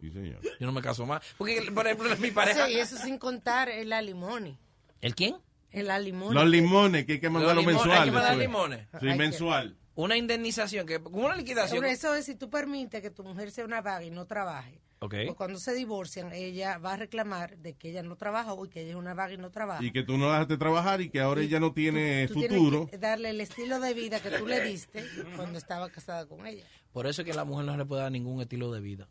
[0.00, 0.40] Sí, señor.
[0.42, 1.22] Yo no me caso más.
[1.38, 2.66] Porque, por ejemplo, mi pareja.
[2.66, 4.56] Sí, eso sin contar el alimony.
[5.00, 5.36] ¿El quién?
[5.70, 6.34] El alimony.
[6.34, 7.98] Los limones, que hay que Los mandarlos limones, mensual.
[8.02, 8.80] Hay que mandar limones.
[9.00, 9.76] Sí, Hay que- mensual.
[9.94, 11.76] Una indemnización, que como una liquidación.
[11.78, 14.80] Sobre eso es si tú permites que tu mujer sea una vaga y no trabaje.
[15.08, 18.82] Pues cuando se divorcian, ella va a reclamar de que ella no trabaja o que
[18.82, 19.82] ella es una vaga y no trabaja.
[19.84, 22.56] Y que tú no la dejaste trabajar y que ahora ella no tiene Tú tienes
[22.58, 22.86] futuro.
[22.86, 25.04] que darle el estilo de vida que tú le diste
[25.36, 26.64] cuando estaba casada con ella.
[26.92, 29.08] Por eso es que a la mujer no le puede dar ningún estilo de vida.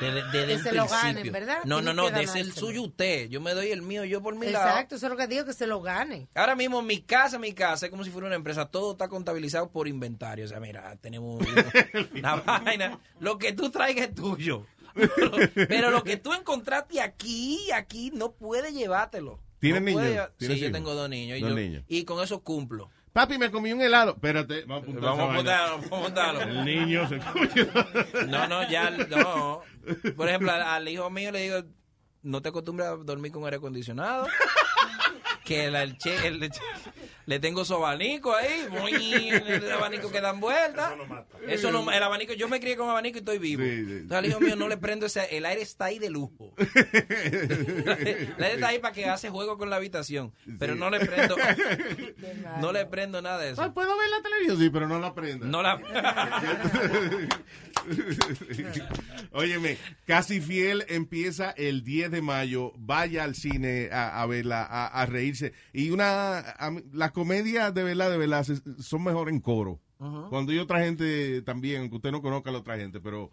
[0.00, 0.90] Desde, desde Que el se lo principio.
[0.90, 1.58] ganen, ¿verdad?
[1.64, 3.28] No, no, Tienen no, que de el suyo usted.
[3.28, 4.66] Yo me doy el mío, yo por mi lado.
[4.68, 6.26] Exacto, eso es lo que digo, que se lo gane.
[6.34, 9.70] Ahora mismo mi casa, mi casa es como si fuera una empresa, todo está contabilizado
[9.70, 10.44] por inventario.
[10.44, 11.40] O sea, mira, tenemos
[12.14, 12.98] una vaina.
[13.20, 14.66] Lo que tú traigas es tuyo.
[14.96, 15.30] Pero,
[15.68, 19.38] pero lo que tú encontraste aquí, aquí, no puede llevártelo.
[19.58, 20.26] ¿Tienes No puede niños?
[20.30, 21.38] Sí, ¿Tienes yo tengo dos niños.
[21.38, 21.84] Y, Dos yo- niños.
[21.88, 22.90] y con eso cumplo.
[23.12, 24.12] Papi, me comí un helado.
[24.12, 26.40] Espérate, vamos a apuntar Vamos a apuntarlo, vamos a apuntarlo.
[26.42, 28.28] El niño se comió.
[28.28, 29.62] No, no, ya, no.
[30.16, 31.62] Por ejemplo, al, al hijo mío le digo,
[32.22, 34.26] no te acostumbres a dormir con aire acondicionado.
[35.44, 35.96] Que el, el-
[37.26, 38.92] le tengo su abanico ahí, muy,
[39.30, 40.88] el abanico que dan vueltas.
[40.92, 41.38] Eso lo mata.
[41.48, 43.62] Eso no, el abanico, yo me crié con abanico y estoy vivo.
[43.62, 43.92] Sí, sí.
[43.92, 46.54] Entonces al hijo mío no le prendo ese, el aire está ahí de lujo.
[46.56, 51.36] el aire está ahí para que hace juego con la habitación, pero no le prendo,
[52.60, 53.74] no le prendo nada de Ah, eso.
[53.74, 54.58] ¿Puedo ver la televisión?
[54.58, 55.46] Sí, pero no la prenda.
[55.46, 55.80] No la,
[59.32, 62.72] Óyeme, Casi Fiel empieza el 10 de mayo.
[62.76, 65.52] Vaya al cine a, a verla, a, a reírse.
[65.72, 68.46] Y una, a las comedias de verdad, de verdad,
[68.78, 69.80] son mejor en coro.
[70.28, 73.30] Cuando hay otra gente también, aunque usted no conozca a la otra gente, pero,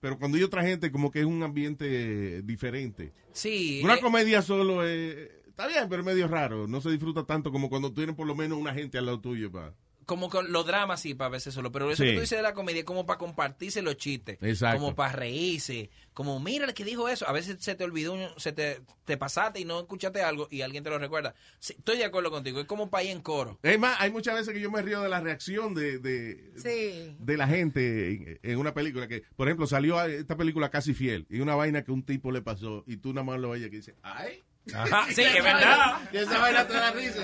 [0.00, 3.14] pero cuando hay otra gente, como que es un ambiente diferente.
[3.32, 3.80] sí.
[3.82, 6.68] Una eh, comedia solo es, está bien, pero es medio raro.
[6.68, 9.50] No se disfruta tanto como cuando tienes por lo menos una gente al lado tuyo.
[9.50, 9.72] Pa.
[10.06, 12.10] Como con los dramas sí para veces solo, pero eso Sí.
[12.10, 14.78] que tú dices de la comedia es como para compartirse los chistes, Exacto.
[14.80, 18.28] como para reírse, como mira el que dijo eso, a veces se te olvidó, un-
[18.36, 21.34] se te, te pasaste y no escuchaste algo y alguien te lo recuerda.
[21.58, 23.58] Sí, estoy de acuerdo contigo, es como para ir en coro.
[23.62, 27.16] Es más, hay muchas veces que yo me río de la reacción de, de, Sí.
[27.18, 31.26] de la gente en, en una película que, por ejemplo, salió esta película casi fiel
[31.30, 33.76] y una vaina que un tipo le pasó y tú nada más lo oyes que
[33.76, 34.42] dice, ay,
[34.74, 36.00] Ajá, sí, es verdad.
[36.12, 37.20] y esa vaina te da risa.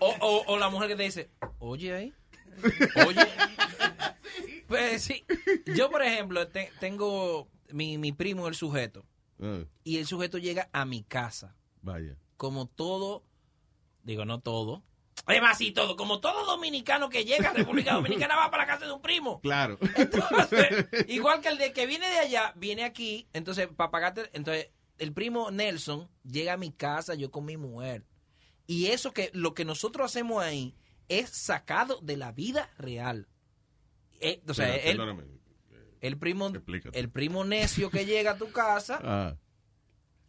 [0.00, 2.14] O, o, o la mujer que te dice, oye ahí,
[3.06, 3.26] oye.
[4.68, 5.24] Pues sí,
[5.76, 9.06] yo por ejemplo te- tengo mi, mi primo el sujeto
[9.40, 11.54] Ah, y el sujeto llega a mi casa.
[11.82, 12.16] vaya.
[12.36, 13.22] como todo,
[14.02, 14.82] digo no todo,
[15.24, 18.86] Además, así todo, como todo dominicano que llega a República Dominicana va para la casa
[18.86, 19.40] de un primo.
[19.40, 19.78] Claro.
[19.96, 24.68] Entonces, igual que el de que viene de allá, viene aquí, entonces, para pagarte, entonces,
[24.98, 28.04] el primo Nelson llega a mi casa, yo con mi mujer.
[28.66, 30.74] Y eso que, lo que nosotros hacemos ahí
[31.08, 33.28] es sacado de la vida real.
[34.20, 35.22] Eh, o sea, Espera, el, perdóname.
[36.00, 36.98] el primo, Explícate.
[36.98, 39.36] el primo necio que llega a tu casa, Ah,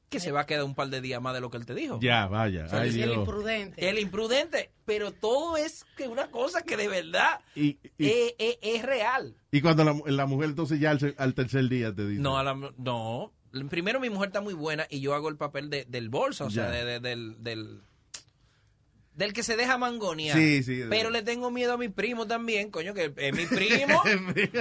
[0.10, 1.74] que se va a quedar un par de días más de lo que él te
[1.76, 2.00] dijo.
[2.02, 2.66] ya, vaya.
[2.72, 3.90] Ay, el imprudente.
[3.90, 8.58] El imprudente, pero todo es que una cosa que de verdad Y, y, es, es-
[8.62, 9.36] es real.
[9.52, 12.22] y cuando la, la mujer entonces ya al, al tercer día te dice.
[12.22, 13.34] No, a la- no.
[13.70, 16.50] Primero mi mujer está muy buena y yo hago el papel de- del bolso, o
[16.50, 17.82] sea, de- de- del, del,
[19.14, 20.38] del que se deja mangonear.
[20.38, 20.84] Sí, sí.
[20.90, 24.02] Pero le tengo miedo a mi primo también, coño, que es mi primo,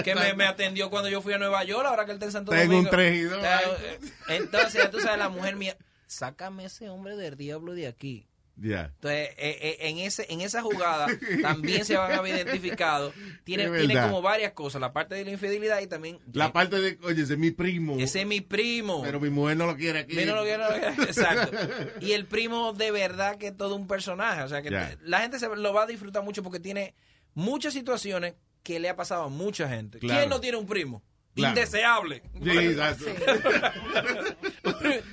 [0.02, 2.32] que me, me atendió cuando yo fui a Nueva York, ahora que él está en
[2.32, 2.90] Santo Tengo Domingo.
[2.90, 2.96] un
[3.44, 3.64] ay.
[3.82, 5.76] eh, Entonces, ya tú sabes, la mujer mía,
[6.06, 8.26] sácame ese hombre del diablo de aquí.
[8.58, 8.86] Ya.
[8.94, 11.06] Entonces, eh, eh, en ese en esa jugada
[11.42, 13.12] también se van a ver identificados.
[13.44, 16.18] Tiene, tiene como varias cosas, la parte de la infidelidad y también...
[16.32, 17.96] La eh, parte de, oye, ese es mi primo.
[17.98, 19.02] ese es mi primo.
[19.02, 20.16] Pero mi mujer no lo quiere aquí.
[20.16, 21.56] Mira lo que- lo que- Exacto.
[22.00, 24.42] Y el primo de verdad que es todo un personaje.
[24.42, 26.94] O sea, que la gente se lo va a disfrutar mucho porque tiene
[27.34, 29.98] muchas situaciones que le ha pasado a mucha gente.
[29.98, 30.18] Claro.
[30.18, 31.02] ¿Quién no tiene un primo?
[31.36, 31.54] Claro.
[31.58, 32.22] Indeseable.
[32.42, 33.04] Sí, exacto.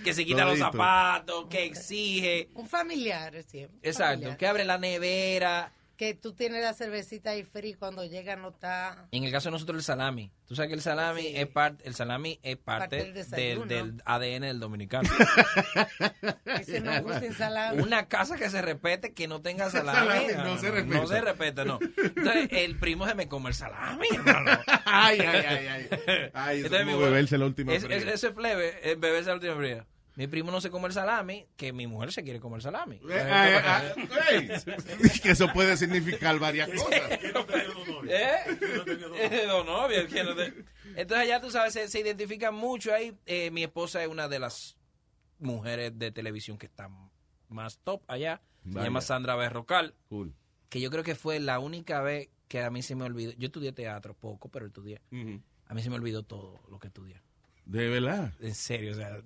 [0.03, 2.49] que se quita los zapatos, que exige.
[2.53, 3.77] Un familiar siempre.
[3.83, 4.13] Exacto.
[4.13, 4.37] familiar.
[4.37, 5.73] Que abre la nevera.
[5.95, 9.07] Que tú tienes la cervecita ahí fría y cuando llega no está.
[9.11, 10.31] En el caso de nosotros el salami.
[10.47, 11.33] Tú sabes que el salami Sí.
[11.35, 15.07] es parte, el salami es parte, Parte del del, del ADN del dominicano.
[16.59, 17.81] Ese no gusta en salami.
[17.81, 19.99] Una casa que se respete que no tenga salami.
[20.27, 20.97] Salami no se respeta.
[20.99, 21.79] No se respeta, no.
[21.97, 24.51] Entonces, el primo se me come el salami, hermano.
[24.85, 25.87] ay, ay, ay, ay.
[26.33, 27.97] Ay, eso Entonces, es mi como beberse la última fría.
[27.97, 29.85] es- Ese plebe, es beberse la última fría.
[30.15, 32.97] Mi primo no se come el salami, que mi mujer se quiere comer salami.
[32.97, 33.61] Eh, eh,
[34.31, 37.01] eh, que eso puede significar varias cosas.
[38.05, 40.53] Eh, Dos no te-
[40.95, 43.17] Entonces ya tú sabes, se, se identifican mucho ahí.
[43.25, 44.77] Eh, mi esposa es una de las
[45.39, 46.89] mujeres de televisión que está
[47.49, 48.41] más top allá.
[48.63, 48.85] Se Vaya.
[48.87, 50.33] llama Sandra Berrocal, Cool.
[50.69, 53.31] que yo creo que fue la única vez que a mí se me olvidó.
[53.37, 55.01] Yo estudié teatro poco, pero estudié.
[55.67, 57.21] A mí se me olvidó todo lo que estudié.
[57.65, 58.31] De verdad.
[58.41, 59.17] En serio, o sea,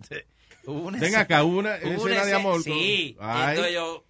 [0.65, 2.61] hubo una Ven escena- acá, una hubo una escena de amor.
[2.63, 3.15] Sí.
[3.19, 3.49] Ay.
[3.49, 4.03] Entonces yo,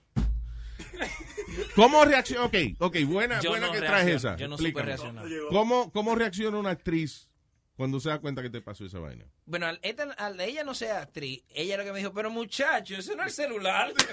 [1.76, 2.46] ¿Cómo reacciona?
[2.46, 4.36] Ok, ok, buena, yo buena no que traes esa.
[4.36, 4.86] Yo no supe Explícame.
[4.96, 5.26] reaccionar.
[5.50, 7.30] ¿Cómo, ¿Cómo reacciona una actriz
[7.76, 9.26] cuando se da cuenta que te pasó esa vaina?
[9.46, 12.96] Bueno, al, esta- al- ella no sea actriz, ella lo que me dijo, pero muchacho,
[12.96, 13.94] eso no es el celular.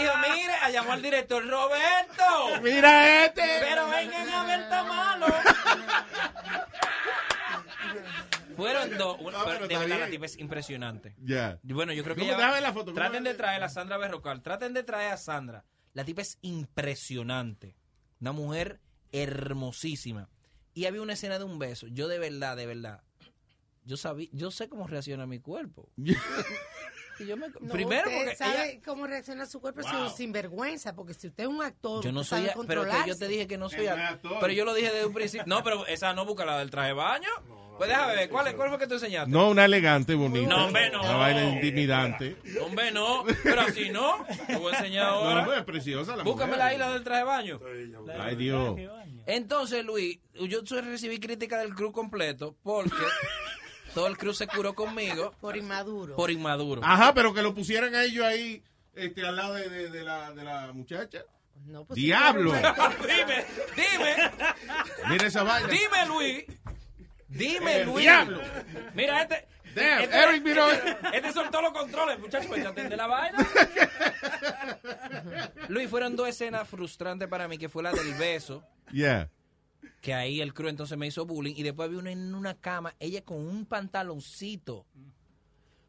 [0.00, 2.62] Dijo, mire, a llamó al director Roberto.
[2.62, 3.42] ¡Mira este!
[3.60, 5.26] Pero vengan a ver está malo.
[8.56, 9.16] Fueron dos.
[9.20, 11.14] una- No, pero pero de verdad, la tipa es impresionante.
[11.18, 11.58] Ya.
[11.62, 14.42] Bueno, yo creo que ¿cómo Traten de traer a Sandra Berrocal.
[14.42, 15.64] Traten de traer a Sandra.
[15.92, 17.76] La tipa es impresionante.
[18.20, 18.80] Una mujer
[19.12, 20.28] hermosísima.
[20.72, 21.86] Y había una escena de un beso.
[21.88, 23.02] Yo de verdad, de verdad.
[23.84, 25.90] Yo sabía, yo sé cómo reacciona mi cuerpo.
[27.20, 30.16] Y yo me- No, primero usted porque sabe ella- cómo reacciona su cuerpo si es
[30.16, 33.46] sinvergüenza, porque si usted es un actor, yo no soy, pero que yo te dije
[33.46, 34.38] que no soy, no actor.
[34.40, 35.44] pero yo lo dije desde un principio.
[35.46, 37.28] No, pero esa no busca la del traje de baño.
[37.76, 39.30] Pues déjame ver, ¿cuál, es- cuál fue que tú enseñaste?
[39.30, 40.48] No, una elegante, bonita.
[40.48, 41.00] No, hombre, no.
[41.00, 42.36] Una vaina intimidante.
[42.62, 44.24] Hombre, no, pero así no.
[44.46, 45.44] Te voy a enseñar No, ahora.
[45.44, 46.64] pues, es preciosa la Búscame mujer.
[46.66, 47.60] la isla del traje de baño.
[48.20, 48.76] Ay, Dios.
[49.26, 52.90] Entonces, Luis, yo recibí crítica del crew completo porque
[53.94, 56.14] todo el crew se curó conmigo Por inmaduro.
[56.16, 56.80] por inmaduro.
[56.84, 58.62] Ajá, pero que lo pusieran a ellos ahí
[58.94, 61.22] este, al lado de, de- de la, de la muchacha.
[61.66, 62.52] No, pues, ¡Diablo!
[63.02, 63.44] Dime,
[63.76, 64.14] dime,
[65.08, 65.68] Mira esa vaina.
[65.68, 66.44] dime, Luis.
[67.28, 68.04] Dime, Luis.
[68.04, 68.40] diablo.
[68.94, 69.46] Mira, este.
[69.74, 70.72] Damn, este, Eric, mira.
[70.72, 73.38] Este, este soltó los controles, muchachos, pues atende la vaina.
[75.68, 78.62] Luis, fueron dos escenas frustrantes para mí, que fue la del beso.
[78.92, 79.30] Yeah.
[80.00, 82.94] que ahí el crew entonces me hizo bullying y después había una en una cama,
[83.00, 84.86] ella con un pantaloncito.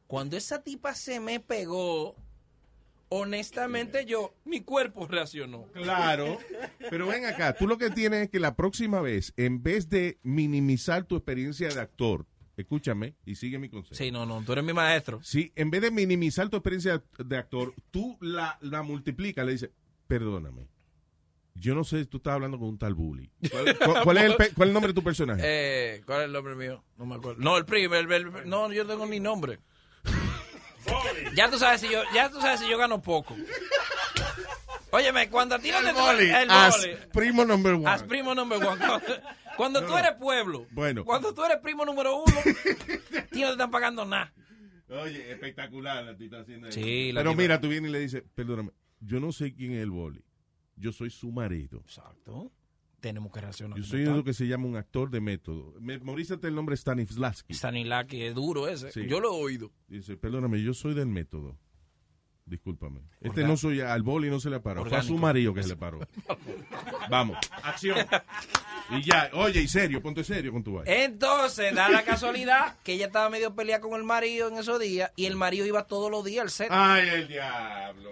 [0.08, 2.16] Cuando esa tipa se me pegó,
[3.10, 5.66] honestamente yo, mi cuerpo reaccionó.
[5.74, 6.38] Claro.
[6.90, 10.20] Pero ven acá, tú lo que tienes es que la próxima vez, en vez de
[10.24, 12.26] minimizar tu experiencia de actor,
[12.58, 13.96] escúchame y sigue mi consejo.
[13.96, 15.20] Sí, no, no, tú eres mi maestro.
[15.24, 19.70] Sí, en vez de minimizar tu experiencia de actor, tú la, la multiplicas, le dices,
[20.08, 20.68] perdóname.
[21.58, 23.32] Yo no sé, tú estás hablando con un tal bully.
[23.50, 25.42] ¿Cuál, cuál- cuál es, el, cuál es el nombre de tu personaje?
[25.46, 26.84] Eh, ¿Cuál es el nombre mío?
[26.98, 27.42] No me acuerdo.
[27.42, 29.60] No, el primo, el, el- no, yo no tengo ni nombre.
[31.36, 33.36] Ya tú sabes si yo, ya tú sabes si yo gano poco.
[34.92, 37.88] Óyeme, cuando a ti no te Bully, el as primo number one.
[37.88, 38.78] Haz primo number one.
[38.78, 39.02] Cuando,
[39.58, 41.04] cuando tú eres pueblo, Bueno.
[41.04, 42.36] cuando tú eres primo número uno,
[43.32, 44.34] ti no te están pagando nada.
[44.90, 46.80] Oye, espectacular la tita haciendo eso.
[46.80, 49.82] Sí, la Pero mira, tú vienes y le dices, perdóname, yo no sé quién es
[49.82, 50.24] el boli.
[50.76, 51.80] Yo soy su marido.
[51.80, 52.52] Exacto.
[53.06, 53.78] Tenemos que reaccionar.
[53.78, 55.76] Yo soy lo que se llama un actor de método.
[55.80, 57.54] Memorízate el nombre Stanislavski.
[57.54, 58.92] Stanislavski es duro ese.
[58.92, 59.06] Sí.
[59.08, 59.72] Yo lo he oído.
[59.88, 61.56] Dice, perdóname, yo soy del método.
[62.48, 63.02] Discúlpame.
[63.22, 64.84] Este no soy, al boli no se le paró.
[64.84, 66.00] Fue a su marido que se le paró.
[67.12, 67.96] Vamos, acción.
[68.90, 70.92] Y ya, oye, y serio, ponte serio con tu vaina.
[70.92, 75.12] Entonces, da la casualidad que ella estaba medio peleada con el marido en esos días
[75.16, 78.10] y el marido iba todos los días al set Ay, el diablo.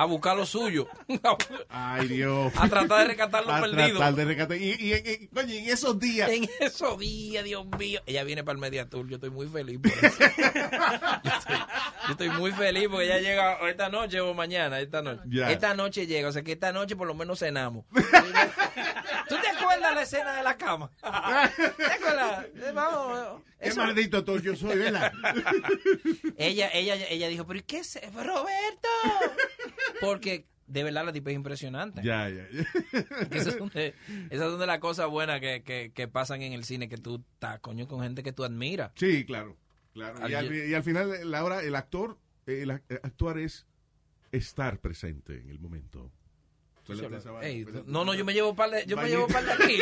[0.00, 0.86] A buscar lo suyo.
[1.68, 2.52] Ay, Dios.
[2.56, 3.98] a tratar de rescatar lo A perdido.
[3.98, 4.56] tratar de rescatar.
[4.56, 6.30] Y, y- y- coño, en esos días.
[6.30, 8.00] En esos días, Dios mío.
[8.06, 9.08] Ella viene para el Media Tour.
[9.08, 10.18] Yo estoy muy feliz por eso.
[11.24, 11.56] yo, estoy,
[12.06, 14.80] yo estoy muy feliz porque ella llega esta noche o mañana.
[14.80, 15.22] Esta noche.
[15.50, 16.28] Esta noche llega.
[16.28, 17.84] O sea que esta noche por lo menos cenamos.
[19.28, 20.90] ¿Tú te acuerdas la escena de la cama?
[21.00, 22.46] ¿Te acuerdas?
[22.54, 23.42] Eh, Vamos.
[23.60, 25.12] Qué eso- maldito actor yo soy, ¿verdad?
[26.36, 27.98] ella, ella, ella dijo, pero ¿y qué es?
[28.14, 28.88] Roberto.
[30.00, 32.02] Porque de verdad la tipa es impresionante.
[32.02, 32.46] ya, ya.
[32.52, 32.66] ya.
[33.30, 33.94] Esas son, de,
[34.30, 37.24] esas son de las cosas buenas que, que, que pasan en el cine, que tú
[37.34, 38.92] estás, coño, con gente que tú admiras.
[38.96, 39.56] Sí, claro.
[39.94, 40.28] claro.
[40.28, 43.66] Y, Al- y al final, la hora, el actor, el ac- actuar es
[44.32, 46.12] estar presente en el momento.
[46.88, 47.84] Ey, acuérdate.
[47.86, 49.78] no, no, yo me llevo par de, yo me llevo par de aquí.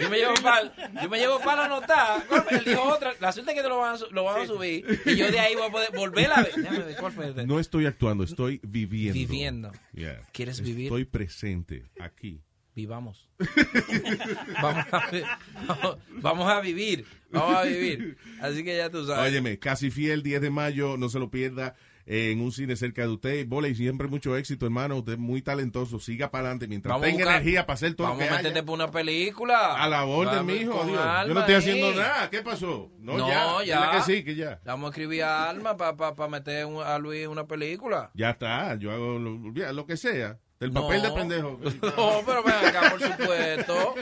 [0.00, 2.24] Yo me llevo par, yo me llevo par anotar.
[2.50, 4.84] Él dijo otra, la suerte es que te lo van a, lo van a subir
[5.04, 6.54] y yo de ahí voy a poder volver a ver.
[6.54, 7.46] Déjame ver, ¿cuál fue este?
[7.46, 9.14] No estoy actuando, estoy viviendo.
[9.14, 9.72] Viviendo.
[9.92, 10.22] Yeah.
[10.32, 10.86] ¿Quieres vivir?
[10.86, 12.40] Estoy presente aquí.
[12.76, 13.28] Vivamos.
[14.62, 18.16] vamos, a, vamos, vamos a vivir, vamos a vivir.
[18.40, 19.30] Así que ya tú sabes.
[19.30, 21.76] Óyeme, casi fiel, 10 de mayo, no se lo pierda
[22.06, 23.46] en un cine cerca de usted.
[23.46, 24.96] Bola y siempre mucho éxito, hermano.
[24.98, 25.98] Usted es muy talentoso.
[25.98, 28.28] Siga para adelante mientras Vamos a tenga buscar- energía para hacer todo Vamos lo a
[28.28, 28.66] que meterte haya.
[28.66, 29.74] por una película.
[29.82, 30.84] A la orden, mijo.
[30.84, 31.00] Dios.
[31.26, 31.60] Yo no estoy ahí.
[31.60, 32.30] haciendo nada.
[32.30, 32.90] ¿Qué pasó?
[32.98, 33.64] No, No, ya.
[33.64, 33.90] ya.
[33.92, 34.60] Que sí, que ya.
[34.64, 38.10] Vamos a escribir a Alma para pa, pa meter un- a Luis en una película.
[38.14, 38.74] Ya está.
[38.76, 39.38] Yo hago lo,
[39.72, 40.38] lo que sea.
[40.60, 40.82] El No.
[40.82, 41.60] papel de pendejo.
[41.96, 43.94] No, pero ven acá, por supuesto.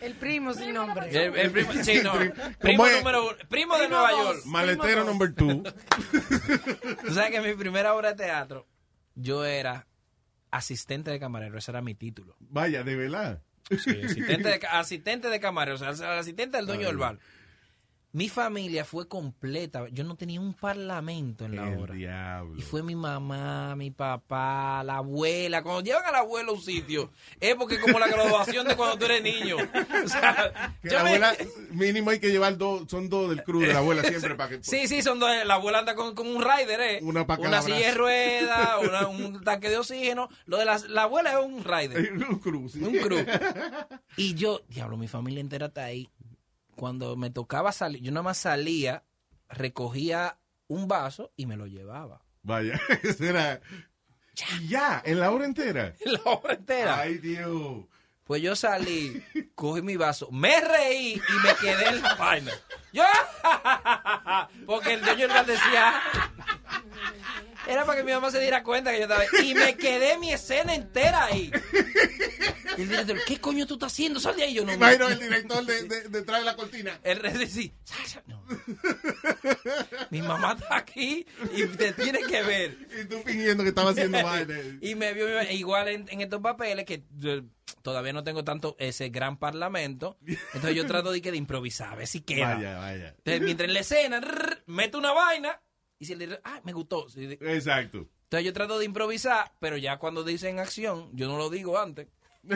[0.00, 1.08] El primo sin nombre.
[1.08, 2.12] El, el primo, sí, no.
[2.12, 2.96] ¿Cómo Primo es?
[2.98, 3.36] número uno.
[3.48, 4.34] Primo de Primo Nueva dos.
[4.36, 4.46] York.
[4.46, 5.62] Maletero number two.
[7.06, 8.66] Tú sabes que en mi primera obra de teatro,
[9.14, 9.86] yo era
[10.50, 11.58] asistente de camarero.
[11.58, 12.36] Ese era mi título.
[12.40, 13.42] Vaya, de verdad.
[13.70, 15.76] Sí, asistente, de, ca- asistente de camarero.
[15.76, 17.18] O sea, el asistente del dueño del bar.
[18.14, 19.88] Mi familia fue completa.
[19.90, 21.94] Yo no tenía un parlamento en la El obra.
[21.94, 22.56] diablo.
[22.56, 25.64] Y fue mi mamá, mi papá, la abuela.
[25.64, 27.10] Cuando llevan al abuelo a un sitio,
[27.40, 29.56] es porque como la graduación de cuando tú eres niño.
[29.56, 31.36] O sea, Que yo la me- abuela,
[31.72, 34.62] mínimo hay que llevar dos, son dos del crew de la abuela siempre para que...
[34.62, 35.28] Sí, sí, son dos.
[35.44, 36.98] La abuela anda con, con un rider, ¿eh?
[37.02, 40.28] Una pa' cada silla de ruedas, una- un tanque de oxígeno.
[40.46, 42.12] Lo de la, la abuela es un rider,
[42.46, 42.80] un sí.
[42.80, 43.26] un crew.
[44.16, 46.08] Y yo, diablo, mi familia entera está ahí.
[46.76, 49.04] Cuando me tocaba salir, yo nada más salía,
[49.48, 52.22] recogía un vaso y me lo llevaba.
[52.42, 52.80] Vaya,
[53.20, 53.60] era...
[54.66, 55.94] Ya, en la hora entera.
[56.04, 56.98] La obra entera.
[56.98, 57.84] Ay, Dios.
[58.24, 59.22] Pues yo salí,
[59.54, 62.52] cogí mi vaso, me reí y me quedé en la vaina.
[62.92, 63.04] Yo,
[64.66, 66.00] porque el dueño decía,
[67.66, 69.50] era para que mi mamá se diera cuenta que yo estaba ahí.
[69.50, 71.50] Y me quedé mi escena entera ahí.
[72.76, 74.18] Y el director, ¿qué coño tú estás haciendo?
[74.20, 74.54] Sal de ahí.
[74.54, 76.98] Yo no Imagino el director de, de- detrás de la cortina.
[77.02, 77.20] El
[77.84, 78.44] "Sasha, no.
[80.10, 82.76] Mi mamá está aquí y te tiene que ver.
[83.00, 84.54] Y tú fingiendo que estaba haciendo vaina.
[84.80, 87.04] Y me vio igual en, en estos papeles que
[87.82, 90.18] todavía no tengo tanto ese gran parlamento.
[90.26, 92.54] Entonces yo trato de, que de improvisar, a ver si queda.
[92.56, 93.08] Vaya, vaya.
[93.18, 95.60] Entonces, mientras en la escena, rrr, meto una vaina
[95.98, 97.06] y si director, ah, me gustó.
[97.16, 98.08] Exacto.
[98.24, 102.08] Entonces yo trato de improvisar, pero ya cuando dicen acción, yo no lo digo antes.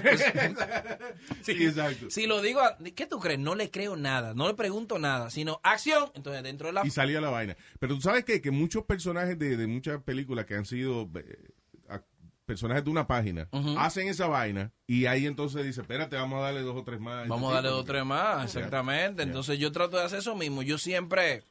[1.42, 2.10] Sí, exacto.
[2.10, 2.60] Si lo digo,
[2.94, 3.38] ¿qué tú crees?
[3.38, 6.10] No le creo nada, no le pregunto nada, sino acción.
[6.14, 6.86] Entonces dentro de la...
[6.86, 7.56] Y salía la vaina.
[7.78, 8.40] Pero tú sabes qué?
[8.40, 11.48] que muchos personajes de, de muchas películas que han sido eh,
[11.88, 12.02] a-
[12.44, 16.62] personajes de una página hacen esa vaina y ahí entonces dice, espérate, vamos a darle
[16.62, 17.26] dos o tres más.
[17.28, 19.22] Vamos a darle dos o tres más, exactamente.
[19.22, 20.62] Entonces yo trato de hacer eso mismo.
[20.62, 21.44] Yo siempre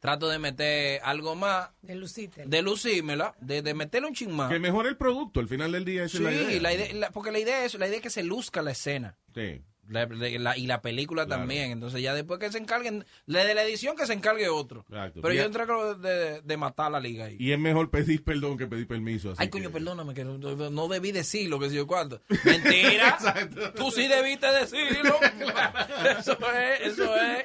[0.00, 2.44] trato de meter algo más, De Lucite.
[2.46, 4.50] de lucírmela, de, de meterle un ching más.
[4.50, 6.60] Que mejore el producto, al final del día esa Sí, es la idea.
[6.60, 9.16] la idea- la- porque la idea es la idea es que se luzca la escena.
[9.34, 9.62] Sí.
[9.90, 11.40] La- la- la- y la película Claro.
[11.42, 11.70] también.
[11.72, 14.84] Entonces ya después que se encarguen, la de la edición que se encargue otro.
[14.88, 15.20] Exacto.
[15.20, 15.64] Pero Y yo entré
[16.00, 17.36] de, de matar la liga ahí.
[17.38, 19.32] Y es mejor pedir perdón que pedir permiso.
[19.32, 22.22] así Ay, coño, que- perdóname, que no, debí decirlo, que sé yo cuánto.
[22.44, 23.18] Mentira.
[23.76, 25.16] Tú sí debiste decirlo.
[26.18, 27.44] Eso es, eso es.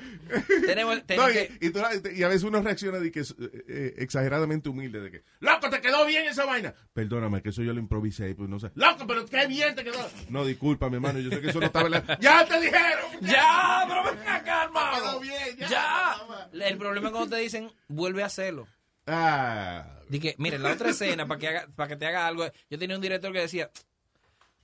[0.66, 1.52] Tenemos, No, y, que...
[1.62, 1.80] y tú-
[2.16, 5.70] y a veces uno reacciona de que es eh, eh, exageradamente humilde, de que, loco,
[5.70, 6.74] te quedó bien esa vaina.
[6.94, 8.72] Perdóname, que eso yo lo improvisé, pues no sé.
[8.76, 9.98] Loco, pero qué bien te quedó.
[10.30, 12.20] No, disculpa, mi hermano, yo sé que eso no estaba en la...
[12.20, 13.06] ¡Ya te dijeron!
[13.22, 15.22] Ya, pero ven acá, hermano.
[15.58, 15.68] Ya.
[15.70, 16.16] Ya.
[16.68, 18.68] El problema es cuando te dicen, vuelve a hacerlo.
[19.08, 22.78] Ah, Dije, mire, la otra escena, para que, haga, para que te haga algo, yo
[22.80, 23.70] tenía un director que decía,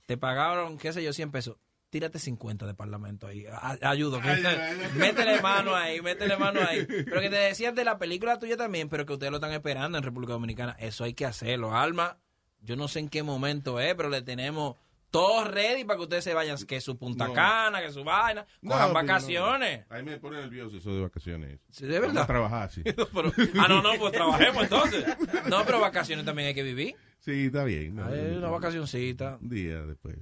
[0.06, 1.56] te pagaron, qué sé yo, 100 pesos.
[1.90, 3.44] Tírate 50 de parlamento ahí.
[3.82, 4.20] Ayudo.
[4.20, 4.90] que- Ay, ay, ay.
[4.96, 6.86] métele mano ahí, métele mano ahí.
[6.86, 9.98] Pero que te decías de la película tuya también, pero que ustedes lo están esperando
[9.98, 10.74] en República Dominicana.
[10.78, 11.74] Eso hay que hacerlo.
[11.76, 12.16] Alma,
[12.60, 14.76] yo no sé en qué momento es, pero le tenemos
[15.12, 16.56] todo ready para que ustedes se vayan.
[16.66, 17.34] Que su Punta No.
[17.34, 18.44] Cana, que su vaina.
[18.66, 19.84] Cojan vacaciones.
[19.88, 19.94] no.
[19.96, 21.60] Ahí me pone nervioso eso de vacaciones.
[21.70, 22.24] Sí, de Vamos verdad.
[22.24, 22.82] a trabajar, sí.
[22.84, 25.04] Pero- ah, no, no, pues trabajemos entonces.
[25.48, 26.96] No, pero vacaciones también hay que vivir.
[27.20, 28.00] Sí, está bien.
[28.00, 29.38] Hay una vacacioncita.
[29.40, 30.16] Un día después.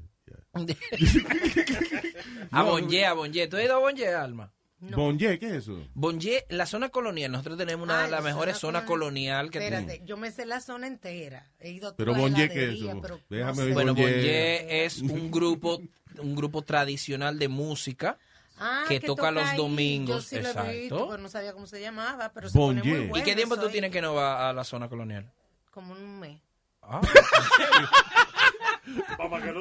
[2.50, 3.46] a Bonje, a Bonje.
[3.48, 4.52] ¿Tú has ido a Bonje, Alma?
[4.80, 4.96] No.
[4.96, 5.86] Bonje, ¿qué es eso?
[5.94, 9.50] Bonje, la zona colonial, nosotros tenemos una Ah, de las la mejores zona zonas colonial
[9.50, 10.08] que Espérate, tenemos.
[10.08, 11.46] yo me sé la zona entera.
[11.60, 12.98] He ido a Pero Bonje, ¿qué es eso?
[13.02, 13.72] pero Déjame no sé.
[13.74, 14.84] Bueno, Bonje.
[14.86, 15.80] Es un grupo,
[16.18, 18.16] un grupo tradicional de música.
[18.62, 19.56] Ah, que toca los ahí.
[19.56, 20.70] domingos, Yo sí lo he exacto.
[20.72, 23.34] visto, pero no sabía cómo se llamaba, pero se pone muy ¿Y bueno ¿Y qué
[23.34, 25.30] tiempo eso tú tienes que no va a la zona colonial?
[25.70, 26.40] Como un mes.
[26.82, 27.00] Ah.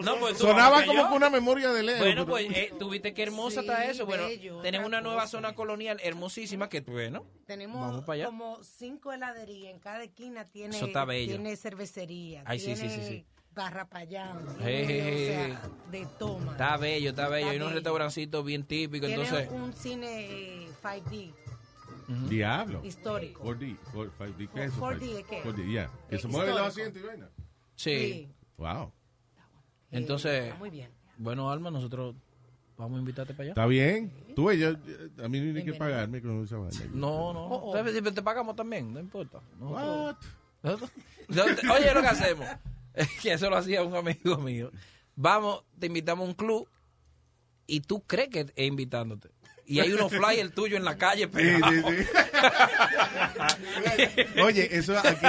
[0.04, 1.98] No, pues tú- Sonaba como que una memoria de Leo.
[2.00, 4.06] Bueno, pues eh, tuviste que hermosa Sí, está eso.
[4.06, 5.32] Bueno, bello, tenemos una nueva cosa.
[5.32, 8.26] zona colonial hermosísima que, bueno, Tenemos Vamos para allá.
[8.28, 9.74] como cinco heladerías.
[9.74, 11.34] En cada esquina tiene, Eso está bello.
[11.36, 12.44] tiene cervecería.
[12.46, 13.26] Ay, sí, tiene sí, sí, sí.
[13.56, 14.38] Garrapayán.
[14.62, 15.72] Hey, tiene, hey, o sea, hey.
[15.92, 16.52] de toma.
[16.54, 17.38] está bello, está bello.
[17.40, 17.76] Está Hay unos bello.
[17.80, 19.50] restaurancitos bien típicos, tiene entonces...
[19.52, 21.34] un cine eh, 5D
[22.30, 22.82] Diablo.
[22.86, 23.44] histórico.
[23.44, 24.82] 4D, 4, 5D, ¿qué es eso?
[24.82, 25.44] 4D, ¿qué?
[25.44, 25.92] 4D, ya.
[26.10, 27.30] Que Eh, se mueven los asientos y vaina.
[27.76, 28.30] Sí.
[28.58, 28.92] Wow.
[29.92, 30.90] Entonces, Está muy bien.
[31.18, 32.16] bueno, Alma, nosotros
[32.78, 33.52] vamos a invitarte para allá.
[33.52, 34.12] Está bien.
[34.36, 34.70] Tú ves, yo,
[35.24, 36.80] a mí no hay que pagarme con esa vaina.
[36.94, 37.46] No, no.
[37.46, 38.12] Oh, oh.
[38.14, 39.42] Te pagamos también, no importa.
[39.60, 40.16] Nosotros- What?
[40.62, 40.92] Nosotros-
[41.76, 42.48] Oye, lo que hacemos,
[42.94, 44.72] es que eso lo hacía un amigo mío.
[45.16, 46.68] Vamos, te invitamos a un club
[47.68, 49.30] y tú crees que es invitándote.
[49.70, 51.76] Y hay unos flyers tuyos en la calle Sí, pegados.
[51.76, 52.08] sí, sí.
[54.44, 55.26] Oye, eso aquí.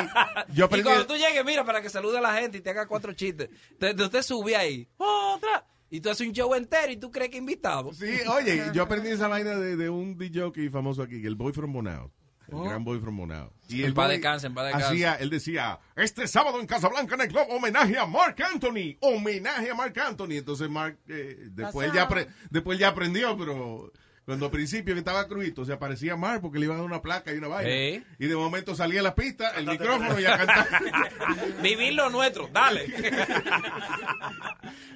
[0.55, 2.87] Yo Y cuando tú llegues, mira, para que salude a la gente y te haga
[2.87, 3.49] cuatro chistes.
[3.73, 5.67] Entonces usted sube ahí, otra.
[5.91, 7.93] Y tú haces un show entero y tú crees que invitado.
[7.93, 11.73] Sí, oye, yo aprendí esa vaina de, de un DJ famoso aquí, el Boy from
[11.73, 12.13] Bonao.
[12.49, 12.65] El Oh.
[12.65, 13.53] gran Boy from Bonao.
[13.69, 14.87] Y el descanse, en descanse.
[14.87, 18.97] Hacía, él decía, este sábado en Casablanca en el club, homenaje a Mark Anthony.
[19.01, 20.33] Homenaje a Mark Anthony.
[20.33, 23.93] Entonces Mark, eh, después, él ya apre- después él ya aprendió, pero
[24.31, 27.03] cuando al principio que estaba crudito, se aparecía Mark porque le iban a dar una
[27.03, 28.05] placa y una vaina.
[28.17, 30.69] Y de momento salía a la pista, el micrófono y a cantar.
[31.63, 32.87] Vivir lo nuestro, dale.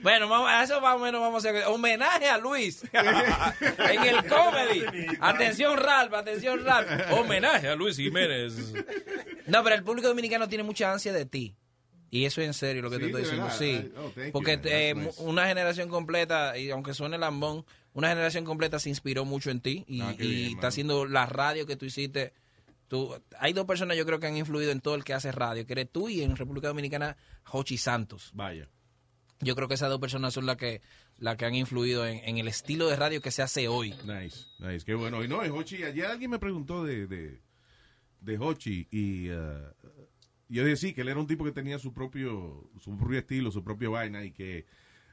[0.02, 1.64] bueno, vamos, a eso más o menos vamos a hacer.
[1.66, 4.84] Homenaje a Luis en el comedy.
[5.18, 6.88] Atención, Ralph, atención, Ralph.
[7.10, 8.72] Homenaje a Luis Jiménez.
[9.48, 11.56] No, pero el público dominicano tiene mucha ansia de ti.
[12.08, 13.58] Y eso es en serio lo que Sí, te estoy diciendo, verdad.
[13.58, 13.92] sí.
[13.96, 15.20] Oh, Porque eh, nice.
[15.20, 19.84] una generación completa, y aunque suene lambón, una generación completa se inspiró mucho en ti
[19.88, 22.32] y, Ah, qué y bien, está haciendo la radio que tú hiciste.
[22.88, 25.66] Tú, hay dos personas yo creo que han influido en todo el que hace radio,
[25.66, 28.30] que eres tú y en República Dominicana, Jochi Santos.
[28.34, 28.68] Vaya.
[29.40, 30.80] Yo creo que esas dos personas son las que,
[31.18, 33.90] las que han influido en, en el estilo de radio que se hace hoy.
[34.04, 35.24] Nice, nice, qué bueno.
[35.24, 37.40] Y no, Hochi, ayer alguien me preguntó de, de,
[38.20, 39.72] de Hochi y uh,
[40.48, 43.62] yo decía que él era un tipo que tenía su propio, su propio estilo, su
[43.64, 44.66] propia vaina y que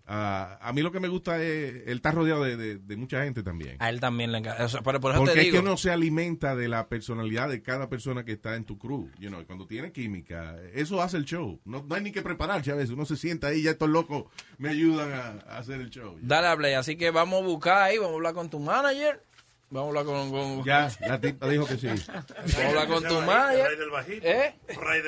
[0.07, 3.23] uh, a mí lo que me gusta es, él está rodeado de, de- de mucha
[3.23, 3.77] gente también.
[3.79, 4.65] A él también le encanta.
[4.65, 7.49] O sea, pero por eso Porque te es que uno se alimenta de la personalidad
[7.49, 9.09] de cada persona que está en tu crew.
[9.19, 11.59] You know, cuando tiene química, eso hace el show.
[11.65, 12.91] No, no hay ni que prepararse a veces.
[12.91, 14.25] Uno se sienta ahí y ya estos locos
[14.57, 16.17] me ayudan a, a hacer el show.
[16.21, 16.73] Dale a play.
[16.73, 19.23] Así que vamos a buscar ahí, vamos a hablar con tu manager.
[19.71, 20.31] Vamos a hablar con.
[20.31, 21.87] con- Ya, la tipa dijo que sí.
[21.87, 24.27] Vamos a hablar con tu del bajito.
[24.27, 24.55] ¿Eh?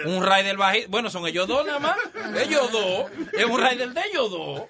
[0.06, 0.90] Un rey del- bajito.
[0.90, 1.98] Bueno, son ellos dos nada más.
[2.40, 3.12] Ellos dos.
[3.34, 4.62] Es un rider de ellos dos.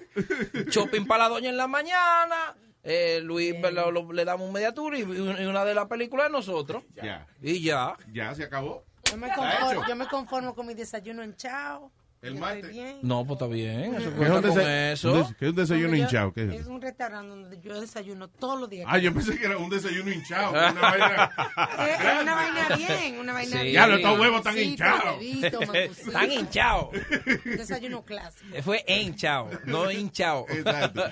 [0.68, 2.56] Shopping para la doña en la mañana.
[2.82, 5.04] Eh, Luis lo- lo- le damos un media tour y, y
[5.46, 6.82] una de las películas de nosotros.
[6.96, 7.96] Ya, Y ya.
[8.12, 8.84] ya se acabó.
[9.10, 11.92] Yo me, conformo, yo me conformo con mi desayuno en chao.
[12.24, 12.74] El martes.
[13.02, 13.94] No, pues está bien.
[13.94, 15.12] Eso ¿Qué es un, con desa- eso.
[15.12, 16.32] un des- qué es un desayuno hinchado?
[16.32, 18.86] ¿Qué es un restaurante donde yo desayuno todos los días.
[18.88, 20.50] Ah, yo pensé que era un desayuno hinchado.
[20.52, 21.30] Una vaina.
[21.78, 23.62] Es, es una vaina bien, una vaina Sí.
[23.62, 23.74] bien.
[23.74, 25.22] Ya, los estos huevos están hinchados.
[25.74, 26.88] Están hinchados.
[27.44, 28.62] Un desayuno clásico.
[28.62, 30.46] Fue hinchado, no hinchado.
[30.48, 31.04] Exacto.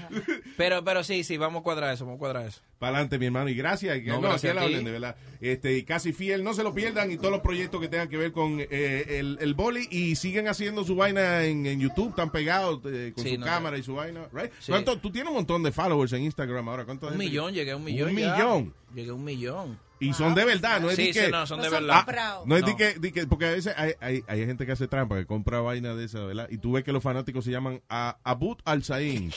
[0.56, 2.60] Pero, pero sí, sí, vamos a cuadrar eso, vamos a cuadrar eso.
[2.78, 4.02] Para adelante, mi hermano, y gracias.
[4.04, 5.16] No, no, gracias a hablen, de verdad.
[5.40, 8.16] Este, y casi fiel, no se lo pierdan y todos los proyectos que tengan que
[8.16, 12.30] ver con eh, el, el boli y siguen haciendo su vaina en, en YouTube, están
[12.30, 14.50] pegados eh, con Sí, su no, cámara y su vaina, right?
[14.58, 14.72] Sí.
[14.72, 17.76] ¿Cuánto- tú tienes un montón de followers en Instagram ahora, ¿cuánto Un millón, llegué a
[17.76, 18.10] un millón.
[18.10, 18.32] Un ya.
[18.34, 18.74] millón.
[18.94, 19.78] Llegué a un millón.
[20.00, 21.86] Y son de verdad, no es Sí, de sí, que no, son No de son
[21.86, 21.96] verdad.
[22.04, 22.46] comprados.
[22.46, 22.76] No es de No.
[22.76, 25.60] que, de que- porque a veces hay, hay, hay gente que hace trampa, que compra
[25.60, 26.48] vaina de esa, ¿verdad?
[26.50, 29.32] Y tú ves que los fanáticos se llaman a, Abut Al-Sain,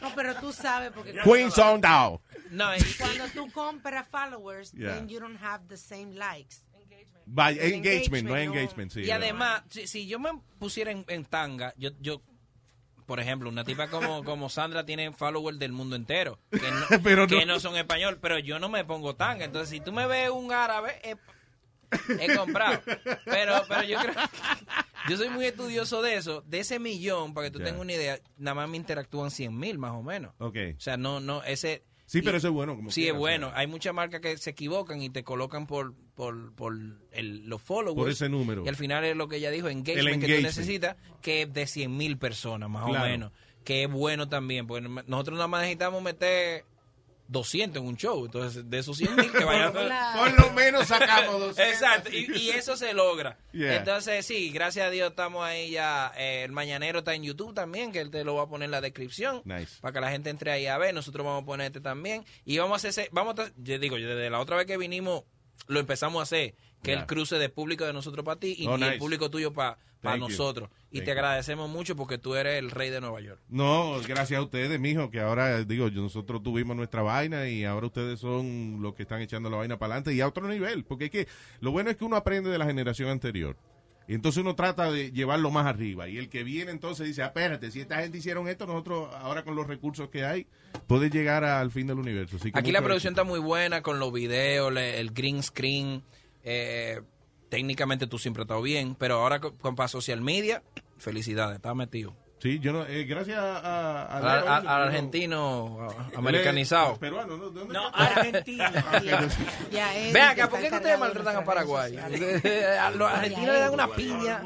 [0.00, 2.20] No, pero tú sabes porque Queen Sundown.
[2.50, 4.94] No, y- cuando tú compras followers, Yeah.
[4.94, 6.56] then you don't have the same likes.
[7.26, 9.00] Vaya, El engagement, no engagement, engagement, sí.
[9.02, 12.22] y además, si, si yo me pusiera en, en tanga, yo, yo,
[13.06, 17.26] por ejemplo, una tipa como, como Sandra tiene followers del mundo entero, que no, Pero
[17.26, 19.44] que no son español, pero yo no me pongo tanga.
[19.44, 21.16] Entonces, si tú me ves un árabe, he,
[22.18, 22.80] he comprado.
[23.24, 24.14] Pero, pero yo creo,
[25.08, 26.42] yo soy muy estudioso de eso.
[26.46, 29.78] De ese millón, para que tú tengas una idea, nada más me interactúan 100 mil
[29.78, 30.32] más o menos.
[30.38, 30.56] Ok.
[30.76, 31.84] O sea, no, no, ese...
[32.12, 32.76] Sí, y- pero eso es bueno.
[32.76, 33.48] Como Sí, es bueno.
[33.48, 36.74] sea, Hay muchas marcas que se equivocan y te colocan por, por, por
[37.12, 37.96] el, los followers.
[37.96, 38.64] Por ese número.
[38.64, 41.52] Y al final es lo que ella dijo, engagement, El que tú necesitas, que es
[41.54, 43.04] de 100 mil personas, más Claro.
[43.04, 43.32] o menos.
[43.64, 46.64] Que es bueno también, porque nosotros nada más necesitamos meter
[47.28, 48.24] 200 en un show.
[48.24, 49.72] Entonces, de esos 100 mil que vayan...
[49.72, 51.58] Por lo menos sacamos dos.
[51.58, 53.38] Exacto, y, y eso se logra.
[53.52, 53.76] Yeah.
[53.76, 56.12] Entonces, sí, gracias a Dios estamos ahí ya.
[56.16, 58.70] Eh, el Mañanero está en YouTube también, que él te lo va a poner en
[58.72, 59.42] la descripción.
[59.44, 59.80] Nice.
[59.80, 60.94] Para que la gente entre ahí a ver.
[60.94, 62.24] Nosotros vamos a poner este también.
[62.44, 64.76] Y vamos a hacer ese, vamos a, yo digo, yo desde la otra vez que
[64.76, 65.22] vinimos,
[65.68, 67.00] lo empezamos a hacer, que Yeah.
[67.02, 69.78] el cruce de público de nosotros para ti y, Oh, y el público tuyo para
[70.10, 70.28] Thank you.
[70.28, 70.68] nosotros.
[70.90, 73.40] Y Thank te agradecemos mucho porque tú eres el rey de Nueva York.
[73.48, 77.86] No, gracias a ustedes, mijo, que ahora, digo, yo- nosotros tuvimos nuestra vaina y ahora
[77.86, 80.84] ustedes son los que están echando la vaina para adelante y a otro nivel.
[80.84, 81.28] Porque es que
[81.60, 83.56] lo bueno es que uno aprende de la generación anterior.
[84.08, 86.08] Y entonces uno trata de llevarlo más arriba.
[86.08, 89.44] Y el que viene entonces dice, "Ah, espérate, si esta gente hicieron esto, nosotros ahora
[89.44, 90.46] con los recursos que hay,
[90.88, 92.36] puede llegar al fin del universo.
[92.36, 96.02] Así que Aquí la producción está muy buena con los videos, el green screen.
[96.42, 97.00] eh,
[97.52, 100.62] técnicamente tú siempre has estado bien, pero ahora con, con para social media,
[100.96, 102.16] felicidades, estás metido.
[102.42, 103.58] Sí, yo no, eh, gracias a...
[103.58, 104.02] a-
[104.48, 106.96] a Al, argentino es americanizado.
[106.96, 107.50] Peruano, ¿no?
[107.50, 108.34] ¿De dónde No, es?
[109.94, 111.96] Él Ven que acá, ¿por qué ustedes maltratan a Paraguay?
[111.96, 114.42] a los argentinos le dan una piña.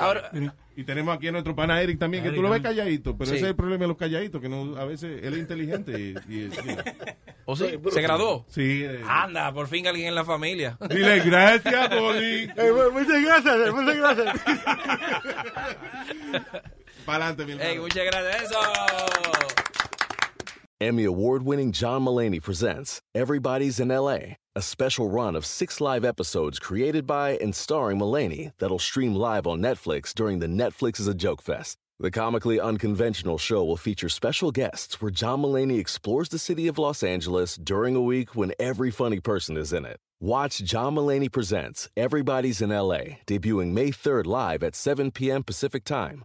[0.00, 0.30] Ahora,
[0.76, 3.36] Y tenemos aquí a nuestro pana Eric también, que tú lo ves calladito, pero Sí.
[3.38, 6.32] ese es el problema de los calladitos, que no, a veces él es inteligente y,
[6.32, 6.50] y-
[7.44, 7.76] ¿O sí?
[7.90, 8.46] ¿Se graduó?
[8.48, 8.84] sí.
[8.84, 10.78] eh, Anda, por fin alguien en la familia.
[10.88, 12.48] Dile gracias, Boli.
[12.92, 14.36] muchas gracias, muchas gracias.
[17.04, 17.82] Para adelante, mi Ey, hermano.
[17.82, 18.42] muchas gracias.
[18.50, 18.58] Eso.
[20.80, 26.04] Emmy award winning John Mullaney presents Everybody's in LA, a special run of six live
[26.04, 31.06] episodes created by and starring Mullaney that'll stream live on Netflix during the Netflix is
[31.06, 31.76] a Joke Fest.
[32.00, 36.78] The comically unconventional show will feature special guests where John Mullaney explores the city of
[36.78, 39.98] Los Angeles during a week when every funny person is in it.
[40.20, 45.44] Watch John Mullaney Presents Everybody's in LA, debuting May 3rd live at 7 p.m.
[45.44, 46.24] Pacific Time,